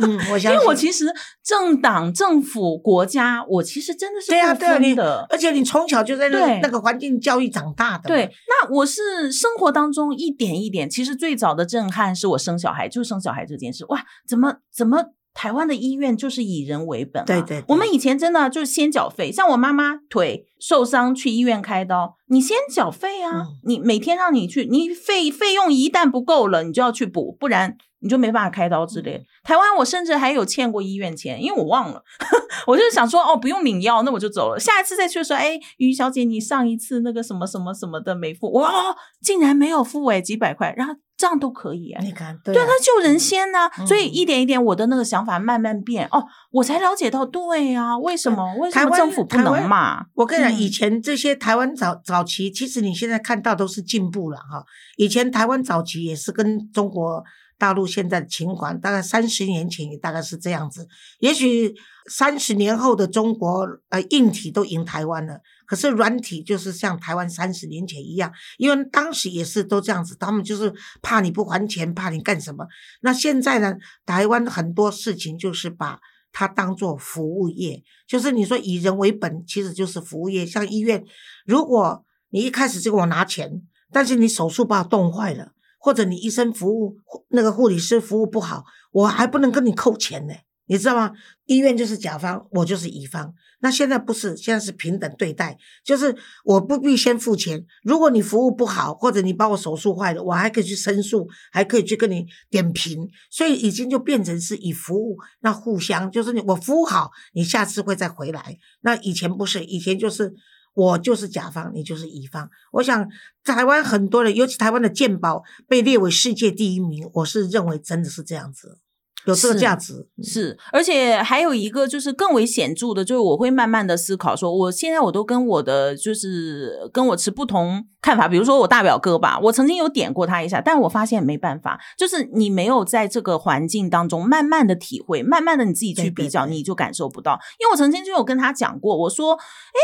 [0.04, 1.12] 嗯，我 因为我其实
[1.44, 13.20] 政党、政府、国家，我其实真的是不分的，而且你从小就在那那个环境教育长大的，对，那我是生活当中一点一点，其实最早的震撼是我生小孩，就是生。
[13.26, 17.26] 小孩这件事，哇，怎么怎么台湾的医院就是以人为本？
[17.26, 29.20] 对对，我们以前真的就是先缴费，像我妈妈腿受伤去医院开刀，你先缴费啊，你每天让你去，你费费用一旦不够了，你就要去补，不然你就没办法开刀之类。
[29.44, 32.04] 台湾我甚至还有欠过医院钱，因为我忘了，
[32.68, 34.60] 我就是想说哦，不用领药，那我就走了。
[34.60, 40.94] 下一次再去说，哎，于小姐，你上一次那个什么什么什么的没付，哇，竟然没有付哎，几百块，然后。
[41.18, 42.04] 这样都可以啊！
[42.04, 48.54] 你看，对他救人先呢，所以一点一点，我的那个想法慢慢变哦，我才了解到，对啊，为什么？
[48.58, 50.06] 为什么政府不能骂？
[50.14, 54.66] 我跟你讲，以前这些台湾早早期，其实你现在看到都是进步了哈。
[54.98, 57.24] 以前台湾早期也是跟中国
[57.58, 60.88] 大陆现在的情况，大概三十年前也大概是这样子。
[61.20, 61.74] 也许
[62.10, 65.40] 三十年后的中国，呃，硬体都赢台湾了。
[65.66, 72.68] 可是软体就是像台湾三十年前一样，因为当时也是都这样子，他们就是怕你不还钱，怕你干什么。
[73.02, 76.00] 那现在呢，台湾很多事情就是把
[76.32, 80.46] 它当做服务业，就是你说以人为本，其实就是服务业。
[80.46, 81.04] 像医院，
[81.46, 85.54] 如果你一开始就给我拿钱，但是你手术把我冻坏了，
[85.86, 86.98] 或者你医生服务
[87.30, 90.34] 那个护理师服务不好，我还不能跟你扣钱呢。
[90.66, 91.12] 你知道吗？
[91.46, 93.32] 医院就是甲方，我就是乙方。
[93.60, 97.64] 那现在不是，现在是平等对待，就是我不必先付钱。
[97.84, 103.08] 如果你服务不好，或者你把我手术坏了，我还可以去申诉，还可以去跟你点评。
[103.30, 108.58] 所以已经就变成是以服务，那互相就是你我服务好，你下次会再回来。
[108.82, 110.34] 那以前不是，以前就是
[110.76, 112.48] 我就是甲方，你就是乙方。
[112.74, 113.10] 我想
[113.44, 118.78] 台湾很多人，尤其台湾的鉴宝被列为世界第一名，我是认为真的是这样子。
[119.26, 137.40] 有这个价值是，而且还有一个就是更为显著的，就是我会慢慢的思考，说我现在我都跟我的就是跟我持不同看法，比如说我大表哥吧，我曾经有点过他一下，但我发现没办法，就是你没有在这个环境当中慢慢的体会，慢慢的你自己去比较，你就感受不到。
[137.60, 139.80] 因为我曾经就有跟他讲过，我说，哎，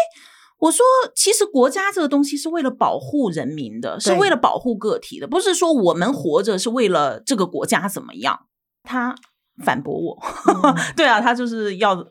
[0.61, 0.83] 我说
[1.15, 8.47] 其实国家这个东西是为了保护人民的，是为了保护个体的，不是说我们活着是为了这个国家怎么样，
[8.81, 9.15] 他。
[9.65, 10.17] 反驳我，
[10.95, 12.03] 对啊，他就是要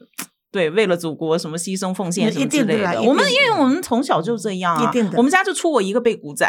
[0.52, 2.92] 对，为了祖国什么牺牲奉献一什么之类的。
[2.92, 6.46] 的我们因为我们从小就这样啊一定，的我们家就出我一个背骨仔。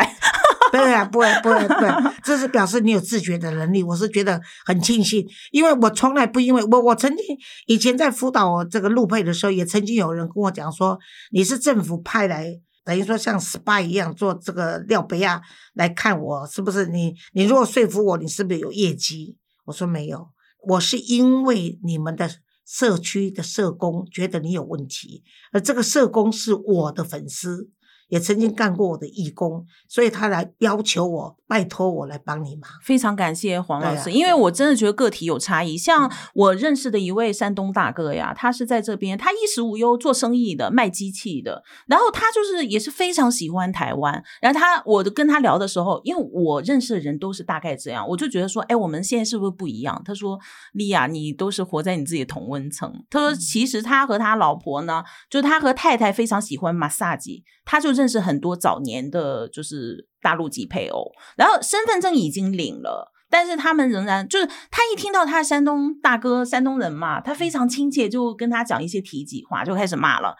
[0.73, 3.83] 不会啊，不会，不会，不会，这是表示你有自觉的能力。
[3.83, 7.25] 我是觉得很庆幸，因为我从来不因为我，我曾经
[7.67, 10.97] 以前在辅导这个陆配的时候，也曾经有人跟我讲说，
[11.31, 15.41] 你是政府派来，等于说像 spy 一样做这个廖贝亚
[15.73, 16.85] 来看我，是不是？
[16.85, 19.35] 你你如果说服我，你是不是有业绩？
[19.65, 20.29] 我说没有，
[20.67, 22.29] 我是因为你们的
[22.65, 27.69] 社区的社工觉得你有问题，而这个社工是我的粉丝。
[28.11, 32.69] 也曾经干过我的义工，所以他来要求我，拜托我来帮你忙。
[32.83, 35.77] 非常感谢黄老师，啊因为我真的觉得个体有差异。
[35.77, 41.63] 像我认识的一位山东大哥呀，他是在这边，他衣食无忧，做生意的，卖机器的。
[41.87, 44.21] 然后他就是也是非常喜欢台湾。
[44.41, 50.01] 然后他，我跟他聊的时候，因为我认识的人都是大概这样，我就觉得说，哎，我们现在是不是不一样？
[50.03, 50.37] 他说，
[50.73, 52.91] 莉亚，你都是活在你自己的同温层。
[53.09, 63.13] 他说，其实他和他老婆呢，就是他和太太非常喜欢马萨吉，他就认识很多早年的，就是大陆籍配偶，然后身份证已经领了。
[63.29, 70.35] 但是他们仍然就是，他一听到他山东大哥，山东人嘛，他非常亲切，就跟他讲一些体己话，就开始骂了。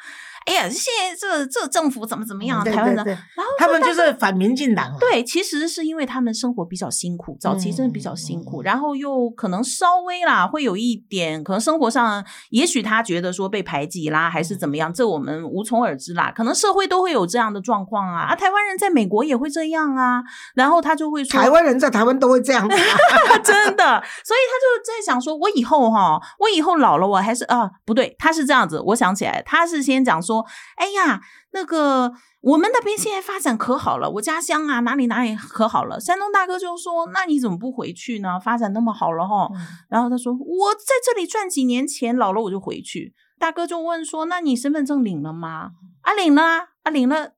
[0.45, 2.63] 哎呀，现在这这政府怎么怎么样？
[2.63, 4.97] 台湾人，对对然后他们就是反民进党、啊。
[4.99, 16.32] 对，其实是因为他们生活比较辛苦，早期真的比较辛苦，嗯然后又可能稍微啦，会有一点可能生活上，也许他觉得说被排挤啦，还是怎么样，这我们无从而知啦。
[16.36, 20.23] 可能社会都会有这样的状况啊，啊，台湾人在美国也会这样啊，
[20.56, 23.38] 然后他就会说，台湾人在台湾都会这样子、啊。
[23.43, 23.84] 真的，
[24.23, 30.31] 所以他就在想说，我以后哈，我以后老了，我还是啊，不对，他是这样子，我想起来，他是先讲说，
[30.76, 36.00] 哎呀，那个我们那边现在发展可好了，我家乡啊哪里哪里可好了。
[36.00, 38.39] 山东大哥就说，那你怎么不回去呢？
[38.39, 39.50] 发展那么好了哈。
[39.89, 43.13] 然后他说，我在这里赚几年钱，老了我就回去。
[43.38, 45.72] 大哥就问说，那你身份证领了吗？
[46.02, 47.34] 啊，领了啊，啊领了，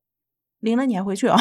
[0.60, 1.36] 领了，你还回去哦？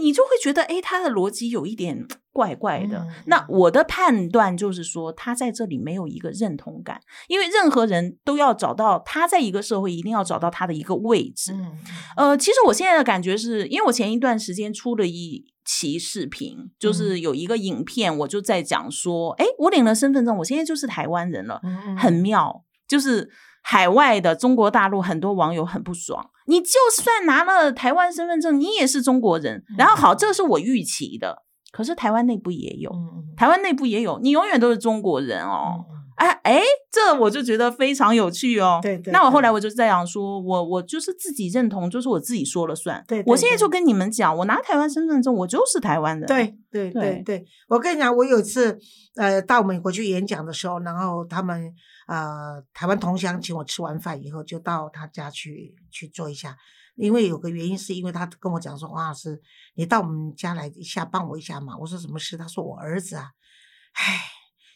[0.00, 2.98] 你就会觉得，哎，他的逻辑有一点怪怪的。
[2.98, 11.52] 嗯那我的判断就是说，他在这里没有一个认同感，因为任何人都要找到他在一个社会一定要找到他的一个位置。
[11.52, 11.78] 嗯，
[12.16, 23.30] 呃，其实我现在的感觉是，因为我前一段时间出了一期视频，就是有一个影片，我就在讲说，哎、我领了身份证，我现在就是台湾人了，嗯很妙，就是。
[23.62, 29.62] 海外的中国大陆很多网友很不爽，你就算拿了台湾身份证，你也是中国人。
[29.78, 35.84] 然后好，这是我预期的，可是台湾内部也有，嗯台湾内部也有，你永远都是中国人哦。
[36.20, 38.78] 嗯哎哎，这我就觉得非常有趣哦。
[38.82, 43.02] 对对那我后来我就在想说，我我就是自己认同，就是我自己说了算。
[43.08, 46.26] 对对对我现在就跟你们讲，我拿台湾身份证，我就是台湾人。
[46.26, 48.78] 对对对对对，我跟你讲，我有一次
[49.16, 51.72] 呃到美国去演讲的时候，然后他们
[52.06, 56.54] 呃台湾同乡请我吃完饭以后，就到他家去去坐一下。
[56.96, 59.40] 因为有个原因，是因为他跟我讲说，黄老师，
[59.74, 61.74] 你到我们家来一下，帮我一下嘛。
[61.78, 62.36] 我说什么事？
[62.36, 63.30] 他说我儿子啊，
[63.94, 64.20] 唉，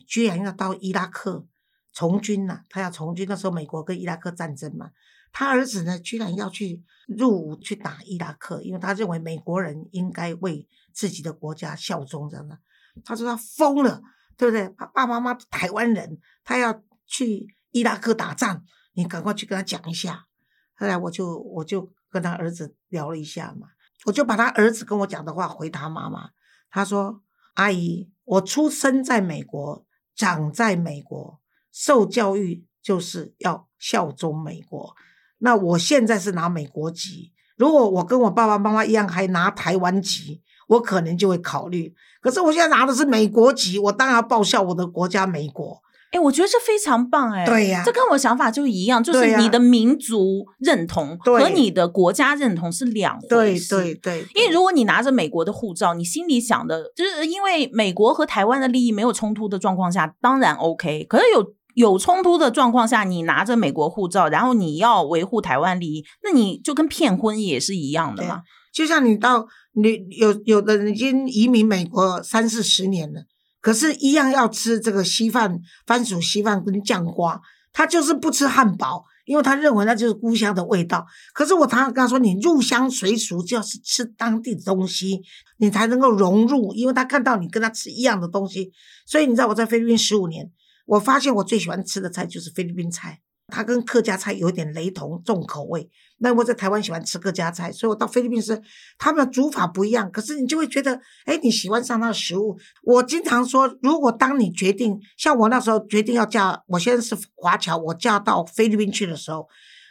[0.07, 1.47] 居然要到伊拉克
[1.93, 3.27] 从军呐、他要从军。
[3.29, 4.91] 那时候美国跟伊拉克战争嘛，
[5.33, 12.59] 他儿子呢，居然要去入伍去打伊拉克，因为他认为美国人应该为自己的国家效忠，这样的。
[13.05, 14.03] 他说他疯了，
[14.37, 14.69] 对不对？
[14.69, 18.63] 爸爸妈妈台湾人，他要去伊拉克打仗，
[18.95, 20.27] 你赶快去跟他讲一下。
[20.75, 23.69] 后来我就我就跟他儿子聊了一下嘛，
[24.07, 26.31] 我就把他儿子跟我讲的话回他妈妈。
[26.71, 27.23] 他说
[27.55, 31.41] ：“阿姨，我出生在美国，长在美国，
[31.73, 34.95] 受教育就是要效忠美国。
[35.39, 41.95] 那我现在是拿美国籍，如果我跟我爸爸妈妈一样还拿台湾籍，我可能就会考虑。
[42.21, 45.83] 可是我现在拿的是美国籍，我当然要报效我的国家美国。
[46.15, 47.45] 哎，我觉得这非常棒哎。
[47.45, 53.77] 对呀这跟我想法就一样，就是你的民族认同和你的国家认同是两回对事。
[53.77, 61.05] 对对，因为如果你拿着美国的护照，你心里想的就是因为美国和台湾的利益没有冲突的状况下，当然 OK。
[61.09, 68.43] 可是有有冲突的状况下，你拿着美国护照，然后你要维护台湾利益，那你就跟骗婚也是一样的嘛。
[68.73, 73.23] 就像你到你有有的人已经移民美国三四十年了，
[73.65, 77.41] 可是，一样要吃这个稀饭、番薯稀饭跟酱瓜，
[77.73, 81.07] 他就是不吃汉堡，因为他认为那就是故乡的味道。
[81.33, 85.23] 可是我常常跟他说，你入乡随俗，就要是吃当地的东西，
[85.57, 88.71] 你才能够融入，因为他看到你跟他吃一样的东西。
[89.07, 90.51] 所以你知道我在菲律宾十五年，
[90.85, 93.23] 我发现我最喜欢吃的菜就是菲律宾菜。
[93.49, 95.91] 它跟客家菜有点雷同，重口味。
[96.19, 98.61] 那我在台湾喜欢吃客家菜，所以我到菲律宾时，
[98.99, 102.57] 他们的煮法不一样，可是你就会觉得，哎，你喜欢上他的食物。
[102.83, 109.47] 我经常说，如果当你决定，像我那时候决定要嫁，我现在是华侨，我嫁到菲律宾去的时候，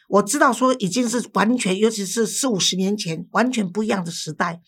[0.09, 4.59] 我知道说已经是完全，尤其是四五十年前，完全不一样的时代，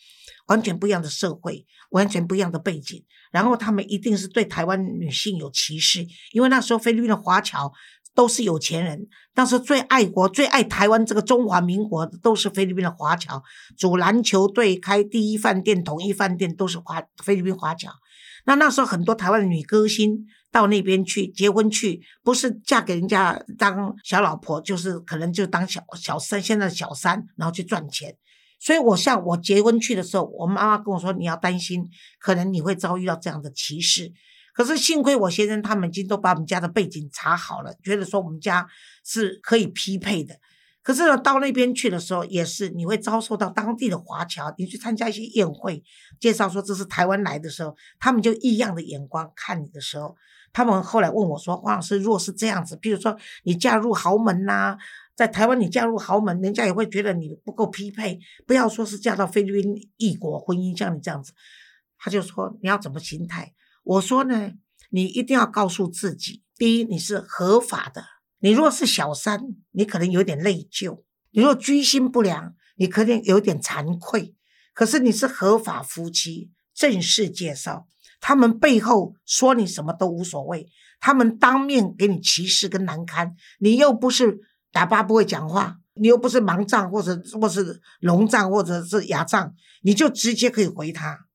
[0.48, 3.04] 完全不一样的社会，完全不一样的背景。
[3.32, 7.72] 然后他们一定是对台湾女性有歧视，因为那时候菲律宾的华侨。
[8.16, 13.44] 都是有钱人，但是最爱国、最爱台湾这个中华民国的，都是菲律宾的华侨。
[13.78, 17.92] 组篮球队、开第一饭店、统一饭店，都是华菲律宾华侨。
[18.46, 28.16] 那那时候很多台湾的女歌星到那边去结婚去，不是嫁给人家当小老婆，就是可能就当小小三，现在的小三，然后去赚钱。
[28.60, 31.86] 所以我像我结婚去的时候，我妈妈跟我说，你要担心，
[32.20, 34.14] 可能你会遭遇到这样的歧视。
[34.56, 38.66] 可是幸亏我先生他们已经都把我们家的背景查好了，觉得说我们家
[39.04, 40.40] 是可以匹配的。
[40.82, 45.84] 可是呢，到那边去的时候，也是你会遭受到当地的华侨，你去参加一些宴会，
[46.20, 50.16] 介绍说这是台湾来的时候，他们就异样的眼光看你的时候，
[50.54, 54.78] 他们后来问我说：“黄老师，若是这样子，比如说你嫁入豪门呐，
[55.16, 58.20] 在台湾你嫁入豪门，人家也会觉得你不够匹配。
[58.46, 61.34] 不要说是嫁到菲律宾异国婚姻，像你这样子，
[61.98, 63.52] 他就说你要怎么心态？”
[63.86, 64.52] 我说呢，
[64.90, 68.04] 你一定要告诉自己，第一，你是合法的。
[68.40, 69.40] 你若是小三，
[69.72, 74.36] 你可能有点内疚；你若居心不良，你可能有点惭愧。
[74.74, 77.88] 可是你是合法夫妻，正式介绍，
[78.20, 80.68] 他们背后说你什么都无所谓，
[81.00, 84.40] 他们当面给你歧视跟难堪，你又不是
[84.74, 91.28] 哑巴不会讲话，你又不是盲杖或者或是聋杖或者是哑杖，你就直接可以回他。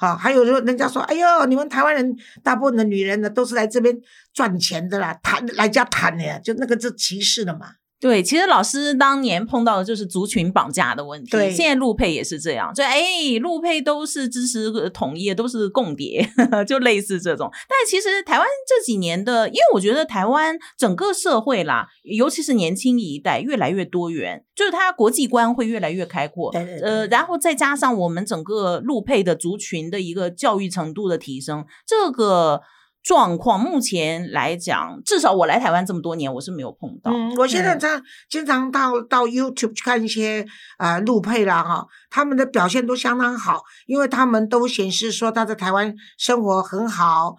[0.00, 3.94] 好，还有说，人家说，哎呦，你们台湾人大部分的女人呢，都是来这边
[4.32, 7.66] 赚钱的啦，谈来家谈的呀，就那个是歧视的嘛。
[8.00, 11.30] 对，其实老师当年碰到的就是族群绑架的问题。
[11.30, 16.26] 对，现在陆配也是这样，就哎，陆配都是支持统一，都是共谍，
[16.66, 17.50] 就类似这种。
[17.68, 26.50] 但其实台湾这几年的，因为我觉得台湾整个社会啦，尤其是年轻一代越来越多元，就是他国际观会越来越开阔。
[26.52, 26.80] 对对。
[26.80, 32.62] 呃，然后再加上我们整个陆配的族群的一个教育程度的提升，这个。
[33.02, 37.10] 状况目前来讲，至少我来台湾这么多年，我是没有碰到。
[37.10, 40.46] 嗯，我现在在经常到到 YouTube 去看一些
[40.76, 47.36] 啊路配啦哈，他们的表现都相当好，因为他们都显示说他在台湾生活很好。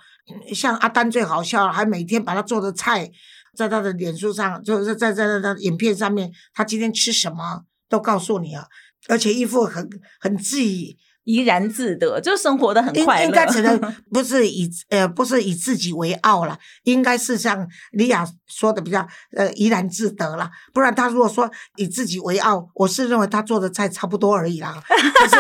[0.54, 3.12] 像阿丹最好笑了，还每天把他做的菜
[3.56, 8.66] 在他的脸书上，就是在在在影片上面，他今天吃什么都告诉你啊，
[9.10, 9.90] 而且一副很
[10.20, 10.98] 很自意。
[11.24, 13.26] 怡然自得，就生活的很快乐。
[13.26, 13.80] 应该只能
[14.12, 19.08] 不是以 呃不是以自己为傲了，应该是像李雅说的比较
[19.38, 20.50] 呃怡然自得了。
[20.74, 24.82] 不然他如果说以自己为傲，我是认为他做的菜差不多而已啦。
[25.14, 25.36] 可是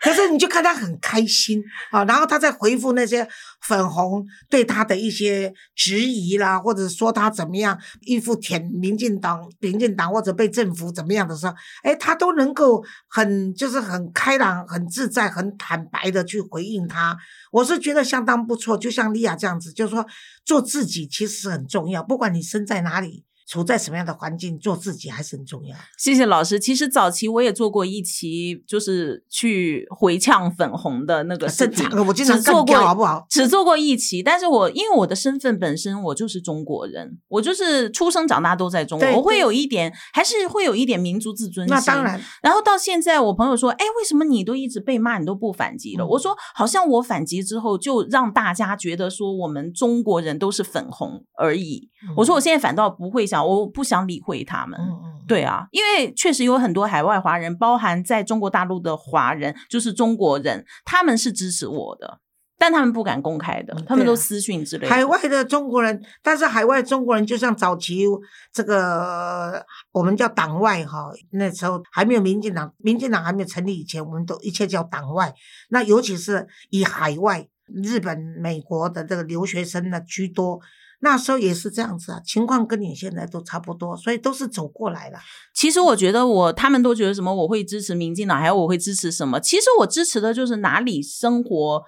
[0.00, 1.60] 可是你就看他很开心
[1.90, 3.26] 啊，然后他在回复那些
[3.62, 11.52] 粉红对他的一些质疑啦，或者说他怎么样一副舔民进党、民进党或者被政府怎么样的时候，
[11.82, 15.07] 哎，他都能够很就是很开朗、很自。
[15.08, 17.16] 在很坦白的去回应他，
[17.52, 18.76] 我是觉得相当不错。
[18.76, 20.06] 就像莉亚这样子，就是说
[20.44, 23.24] 做自己其实很重要，不管你身在哪里。
[23.48, 25.74] 处在什么样的环境，做自己还是很重要。
[25.96, 26.60] 谢谢老师。
[26.60, 31.88] 其实早期我也做过一期，就是去回呛粉红的那个视频。
[32.06, 33.24] 我经常做过，好不好？
[33.30, 41.74] 只做过一期，但是我因为我的身份本身，我就是中国人，我就是出生长大都在中国，我会有一点，还是会有一点民族自尊心。
[41.74, 42.20] 那当然。
[42.42, 54.78] 然后到现在，我朋友说：“哎，为什么你都一直被骂，你都不反击了？”我说：“好像我反击之后，就让大家觉得说我们中国人都是粉红而已。”我说：“我现在反倒不会想。”我不想理会他们，
[55.26, 62.20] 对啊，因为确实有很多海外华人，包含在中国大陆的华人，就是中国人，他们是支持我的，
[62.58, 64.94] 但他们不敢公开的，他们都私讯之类的。
[64.94, 68.04] 海外的中国人，但是海外中国人就像早期
[68.52, 75.34] 这个我们叫党外哈，那时候还没有民进党，民进党还没有成立以前，我们都一切叫党外。
[75.68, 80.60] 那尤其是以海外日本、美国的这个留学生呢居多。
[81.00, 85.18] 那时候也是这样子啊，情况跟你现在都差不多，所以都是走过来了。
[85.54, 89.38] 其实我觉得我他们都觉得什么我会支持民进党，还有我会支持什么？
[89.38, 91.82] 其实我支持的就是哪里生活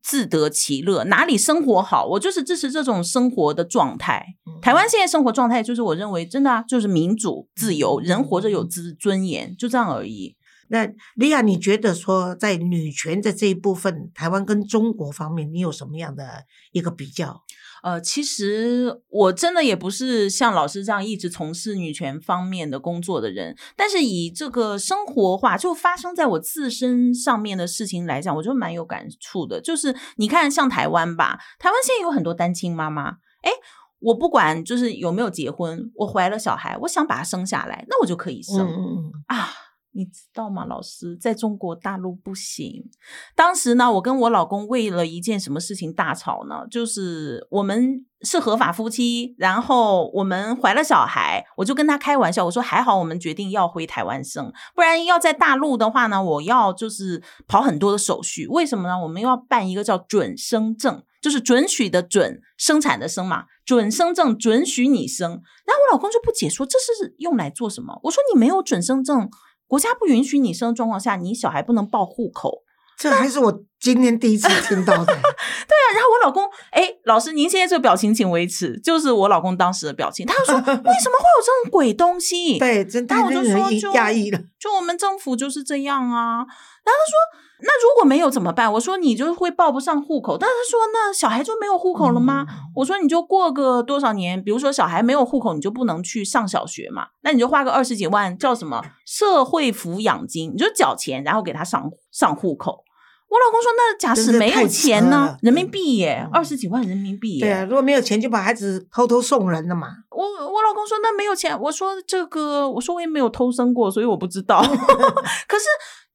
[0.00, 4.24] 自得其乐，哪里生活好，我就是支持这种生活的状态。
[4.60, 10.36] 台湾现在生活状态就是我认为真的啊，就是民主自由，人活着有尊尊严，就这样而已。
[10.68, 17.42] 那莉亚，你觉得说在女权的这一部分，台湾跟中国方面，你有什么样的一个比较？
[17.82, 29.60] 呃，其实我真的也不是像老师这样一直从事女权方面的工作的人，但是以这个生活化就发生在我自身上面的事情来讲，我就蛮有感触的。
[29.60, 33.50] 就是你看，像台湾吧，台湾现在有很多单亲妈妈，哎，
[33.98, 39.50] 我不管就是有没有结婚，我怀了小孩，我想把他生下来，那我就可以生啊。
[39.94, 42.88] 你知道吗，老师，在中国大陆不行。
[43.36, 46.66] 当时呢，我跟我老公为了一件什么事情大吵呢？
[46.70, 58.46] 就是我们是合法夫妻，然后我们怀了小孩，我就跟他开玩笑，我说还好我们决定要回台湾生，不然要在大陆的话呢，我要就是跑很多的手续。
[58.46, 58.98] 为什么呢？
[58.98, 65.30] 我们要办一个叫准生证，就是准许的准，生产的生嘛，准生证准许你生。
[65.30, 68.00] 然后我老公就不解说这是用来做什么？
[68.04, 69.28] 我说你没有准生证。
[69.72, 72.62] 国家不允许你生的状况下，你小孩不能报户口，
[72.98, 75.06] 这还是我今天第一次听到的。
[75.06, 80.26] 对啊，然后我老公，哎，老师，您现在这个表情请维持，就是我老公当时的表情。
[80.26, 84.38] 他说： “为什么会有这种鬼东西？”对，真太令人压抑了。
[84.60, 86.36] 就我们政府就是这样啊。
[86.36, 86.46] 然后
[86.84, 87.41] 他说。
[87.64, 88.72] 那如果没有怎么办？
[88.72, 90.36] 我说你就会报不上户口。
[90.36, 92.44] 但是他说那小孩就没有户口了吗？
[92.74, 97.06] 我说你就过个多少年，比如说小孩没有户口，你就不能去上小学嘛？
[97.22, 102.84] 那你就花个二十几万，叫什么社会抚养金，你就缴钱，然后给他上上户口。
[103.28, 105.38] 我老公说那假使没有钱呢？
[105.40, 107.38] 人民币耶，二十几万人民币。
[107.38, 109.88] 对啊，如果没有钱，就把孩子偷偷送人了嘛。
[110.10, 114.60] 我我老公说那没有钱，我说这个，我说我也没有偷生过，所以我不知道。
[115.46, 115.64] 可是。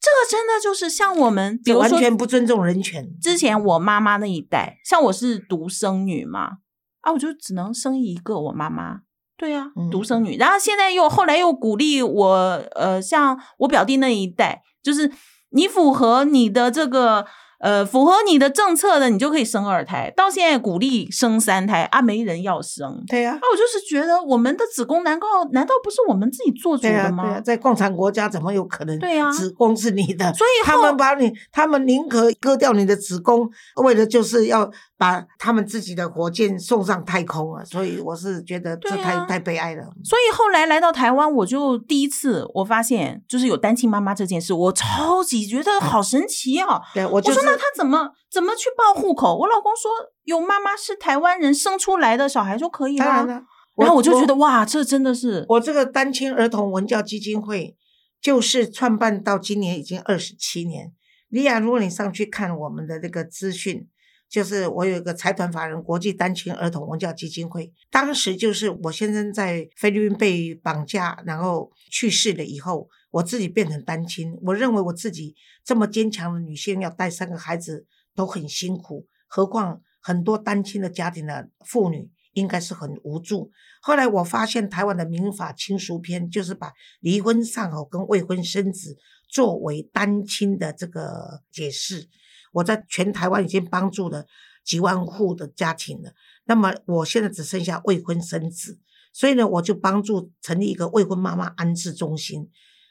[0.08, 3.10] 这个真的就是像我们，比如说完全不尊重人权。
[3.22, 6.60] 之前我妈妈那一代，像我是独生女嘛，
[7.02, 8.40] 啊，我就只能生一个。
[8.40, 9.02] 我妈妈，
[9.36, 10.38] 对啊，独生女。
[10.38, 12.36] 然后现在又后来又鼓励我，
[12.76, 15.12] 呃，像我表弟那一代，就是
[15.50, 17.26] 你符合你的这个。
[17.60, 20.12] 呃，符合你的政策的，你就可以生二胎。
[20.16, 23.04] 到现在鼓励生三胎啊，没人要生。
[23.08, 27.24] 对呀，那我就是觉得我们的子宫难道难道不是我们自己做主的吗？
[27.24, 28.98] 对呀，在共产国家怎么有可能？
[29.00, 33.50] 对呀，子宫是你的，所以他们把你，他们宁可割掉你的子宫，
[33.84, 34.72] 为了就是要。
[34.98, 39.84] 把他们自己的火箭送上太空了，所以我是觉得这太太悲哀了。
[40.04, 46.82] 所以后来来到台湾，我就第一次我发现，就是有单亲妈妈这件事，我超级觉得好神奇啊！
[46.96, 49.38] 对我就说那他怎么怎么去报户口？
[49.38, 49.92] 我老公说
[50.24, 53.46] 有妈妈是台湾人生出来的小孩就可以了。
[53.76, 57.78] 然后我就觉得哇，这真的是我这个单亲儿童文教基金会，
[58.20, 60.92] 就是创办到今年已经二十七年。
[61.30, 63.88] 李亚，如果你上去看我们的这个资讯。
[64.30, 74.38] 就是我有一个财团法人国际单亲儿童文教基金会，当时就是我先生在菲律宾被绑架，然后去世了以后，我自己变成单亲。
[74.42, 83.50] 我认为我自己这么坚强的女性，要带三个孩子都很辛苦，何况很多单亲的家庭的妇女应该是很无助。
[83.82, 88.98] 后来我发现台湾的民法亲属篇，就是把离婚丧偶跟未婚生子
[89.30, 92.10] 作为单亲的这个解释。
[92.58, 94.26] 我在全台湾已经帮助了
[94.64, 96.12] 几万户的家庭了，
[96.46, 98.80] 那么我现在只剩下未婚生子，
[99.14, 102.50] 所以呢，我就帮助成立一个未婚妈妈安置中心。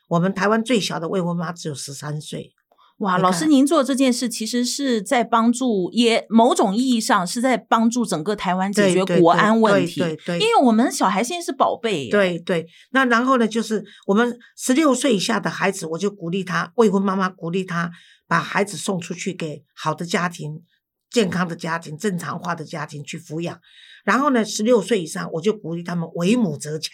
[0.09, 2.53] 我们台湾最小的未婚妈只有十三岁。
[2.99, 10.01] 哇，老师，您做这件事其实是在帮助，也某种意义上是在帮助整个台湾解决国安问题。
[10.01, 12.09] 对对，因为我们小孩现在是宝贝。
[12.09, 17.91] 对对，那然后呢，就是我们十六岁以下的孩子，我就鼓励他未婚妈妈鼓励他。
[18.29, 20.61] 把孩子送出去给好的家庭、
[21.09, 23.57] 健康的家庭、正常化的家庭去抚养，
[24.05, 26.93] 然后呢，十六岁以上我就鼓励他们为母则强。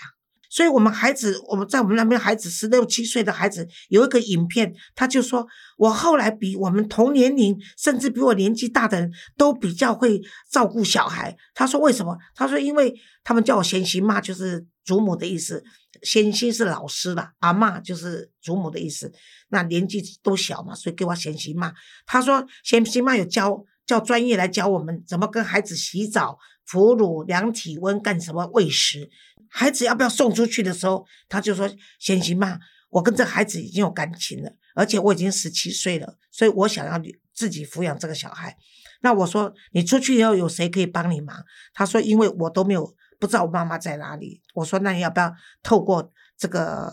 [0.52, 5.46] 所以，我们孩子，我们在我们那边孩子十六七岁的孩子有一个影片，他就说
[5.78, 12.94] ：“我后来比我们同年龄，甚至比我年纪大的人都比较会照顾小孩。”他说：“为什么？”他说：“因为
[13.24, 15.64] 他们叫我贤媳妈，就是祖母的意思。
[16.02, 19.10] 贤媳是老师的，阿妈就是祖母的意思。
[19.48, 21.72] 那年纪都小嘛，所以给我贤媳妈。
[22.04, 26.36] 他说贤媳妈有教叫专业来教我们怎么跟孩子洗澡、
[26.70, 29.08] 哺乳、量体温、干什么喂食。”
[29.54, 36.98] 孩子要不要送出去的时候，他就说：“先行嘛，我跟这孩子已经有感情了，而且我已经十七岁了，所以我想要
[37.34, 38.56] 自己抚养这个小孩。”
[39.02, 41.44] 那我说：“你出去以后有谁可以帮你忙？”
[41.74, 45.30] 他说：“因为我都没有不知道我妈妈在哪里。”我说：“那你要不要
[45.62, 46.90] 透过这个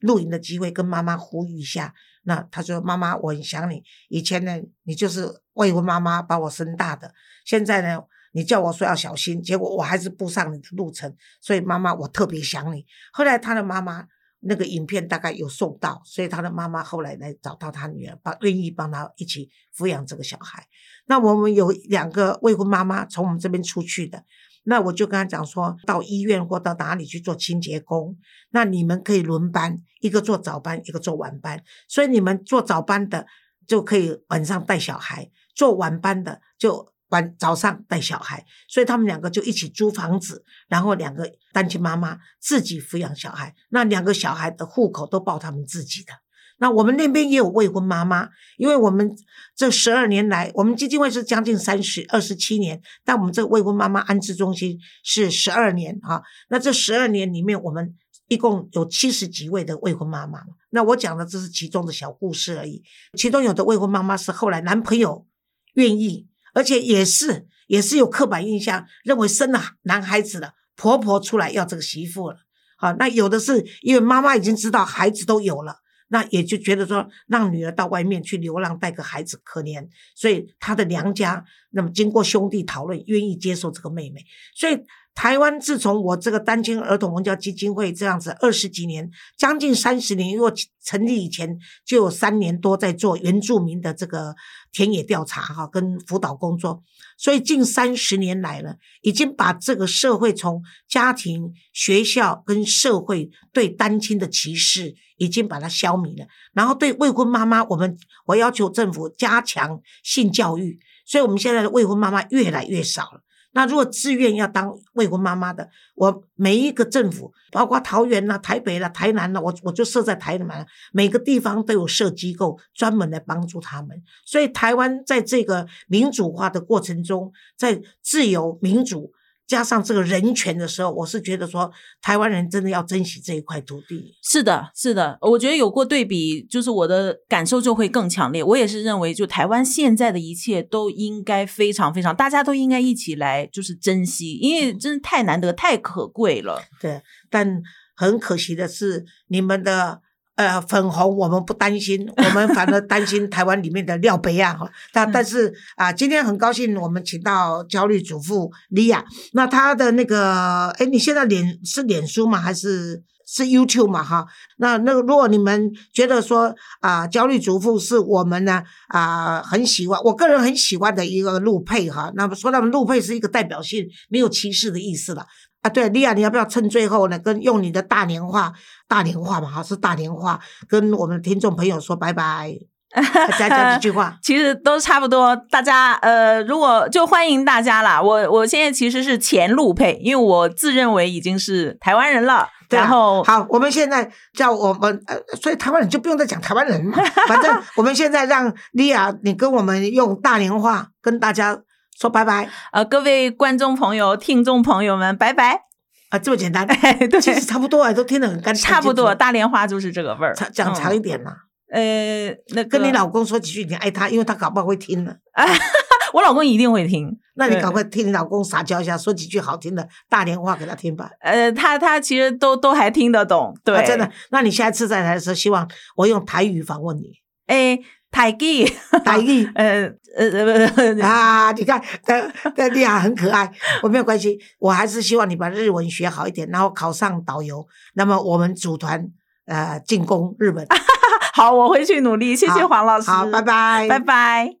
[0.00, 1.94] 露营的机会跟妈妈呼吁一下？”
[2.24, 3.84] 那他说：“妈妈，我很想你。
[4.08, 8.02] 以前呢，你就是未婚妈妈把我生大的，现在呢。”
[8.32, 12.86] 你叫我说要小心，结果我还是步上你的路程，所以妈妈我特别想你。
[13.12, 14.06] 后来他的妈妈，
[14.40, 20.66] 那个影片大概有送到，所以他的妈妈后来来找到他女儿，帮愿意帮他一起抚养这个小孩。
[21.06, 24.24] 那我们有两个未婚妈妈从我们这边出去的，
[24.62, 28.16] 那我就跟他讲说，到医院或到哪里去做清洁工，
[28.50, 33.26] 那你们可以轮班，一个做早班，一个做晚班，所以你们做早班的
[33.66, 36.92] 就可以晚上带小孩，做晚班的就。
[37.10, 43.54] 晚早上带小孩，所以他们两个就一起租房子，然后两个单亲妈妈自己抚养小孩。
[43.68, 46.12] 那两个小孩的户口都报他们自己的。
[46.58, 49.10] 那我们那边也有未婚妈妈，因为我们
[49.56, 56.22] 这十二年来，我们基金会是将近三十二十七年，但我们这未婚妈妈安置中心是十二年啊。
[56.48, 57.96] 那这十二年里面，我们
[58.28, 60.40] 一共有七十几位的未婚妈妈。
[60.70, 62.82] 那我讲的这是其中的小故事而已。
[63.16, 65.26] 其中有的未婚妈妈是后来男朋友
[65.74, 66.29] 愿意。
[66.54, 72.36] 而且也是也是有刻板印象，认为生了男孩子了，婆婆出来要这个媳妇了。
[72.76, 75.76] 好，那有的是因为妈妈已经知道孩子都有了，
[76.08, 84.24] 那也就觉得说让女儿到外面去流浪带个孩子可怜，所以她的娘家那么经过兄弟讨论，愿意接受这个妹妹，
[84.54, 84.78] 所以。
[85.20, 90.50] 台湾自从我这个单亲儿童文教基金会这样子二十几年，将近三十年，因为
[90.82, 94.34] 成立以前就有三年多在做原住民的这个
[94.72, 96.82] 田野调查哈，跟辅导工作，
[97.18, 106.26] 所以近三十年来了，已经把这个社会从家庭、学校跟社会对单亲的歧视，已经把它消弭了。
[106.54, 107.94] 然后对未婚妈妈，我们
[108.24, 113.20] 我要求政府加强性教育，所以我们现在的未婚妈妈越来越少了。
[113.52, 124.00] 那如果自愿要当未婚妈妈的，我每一个政府，包括桃园啦、台北啦、台南啦，我我就设在台南，每个地方都有设机构专门来帮助他们。
[124.24, 129.12] 所以台湾在这个民主化的过程中，在自由民主。
[129.50, 131.68] 加上这个人权的时候，我是觉得说，
[132.00, 134.14] 台湾人真的要珍惜这一块土地。
[134.22, 138.44] 是的，是的，我觉得有过对比，就是我的感受就会更强烈。
[138.44, 146.62] 我也是认为，就台湾现在的一切都应该非常非常，大家都应该一起来，就是珍惜，因为真的太难得、太可贵了。
[146.80, 147.60] 对，但
[147.96, 150.02] 很可惜的是，你们的。
[150.40, 154.66] 呃，粉红我们不担心， 我们反而担心台湾里面的廖北亚哈。
[154.90, 159.04] 但但是啊，今天很高兴我们请到焦虑主妇莉亚。
[159.34, 162.40] 那她的那个，哎，你现在脸是脸书吗？
[162.40, 164.02] 还是是 YouTube 嘛？
[164.02, 164.24] 哈，
[164.56, 172.10] 那那个如果你们觉得说啊，焦虑主妇是我们呢啊很喜欢，我个人很喜欢的一个路配哈。
[172.14, 175.26] 那么说他们路配是一个代表性，没有歧视的意思了。
[175.62, 178.50] 啊，对，莉亚，你要不要趁最后呢，跟用你的大年话，
[178.88, 182.54] 大年话嘛，哈，是大年话，跟我们听众朋友说拜拜，
[183.38, 184.16] 再讲几句话。
[184.22, 188.00] 其实都差不多，大家呃，如果就欢迎大家啦。
[188.00, 192.48] 我我现在其实是前路配，因为我自认为已经是台湾人了。
[192.70, 196.96] 然后好，我们现在叫我们呃，所以台湾人就不用再讲台湾人嘛，
[197.28, 201.58] 反正我们现在让莉亚，你跟我们用大年话跟大家。
[202.00, 205.64] 说拜拜，呃，各位观众朋友、听众朋友们，拜拜
[206.08, 211.32] 啊，这么简单，对，其实差不多啊，都听得很干差不多，大莲花就是这个味儿，讲长一点嘛。
[211.70, 215.14] 呃，那跟你老公说几句，你爱他，因为他搞不好会听的。
[216.14, 221.10] 我老公一定会听，那你赶快听你老公撒娇一下，说几句好听的大连话给他听吧。
[221.20, 224.10] 呃，他他其实都都还听得懂，对，真的。
[224.30, 227.20] 那你下次再来的时候，希望我用台语访问你。
[227.46, 227.78] 哎。
[228.10, 228.64] 台语，
[229.04, 230.28] 台语，呃呃
[230.76, 231.52] 呃啊！
[231.52, 233.50] 你看，这这丽亚很可爱，
[233.82, 239.08] 我没有关系，我还是希望你把日文学好一点，然后考上导游，那么我们组团
[239.46, 240.66] 呃进攻日本。
[241.32, 244.59] 好，我会去努力，谢谢黄老师，好，拜拜，拜拜。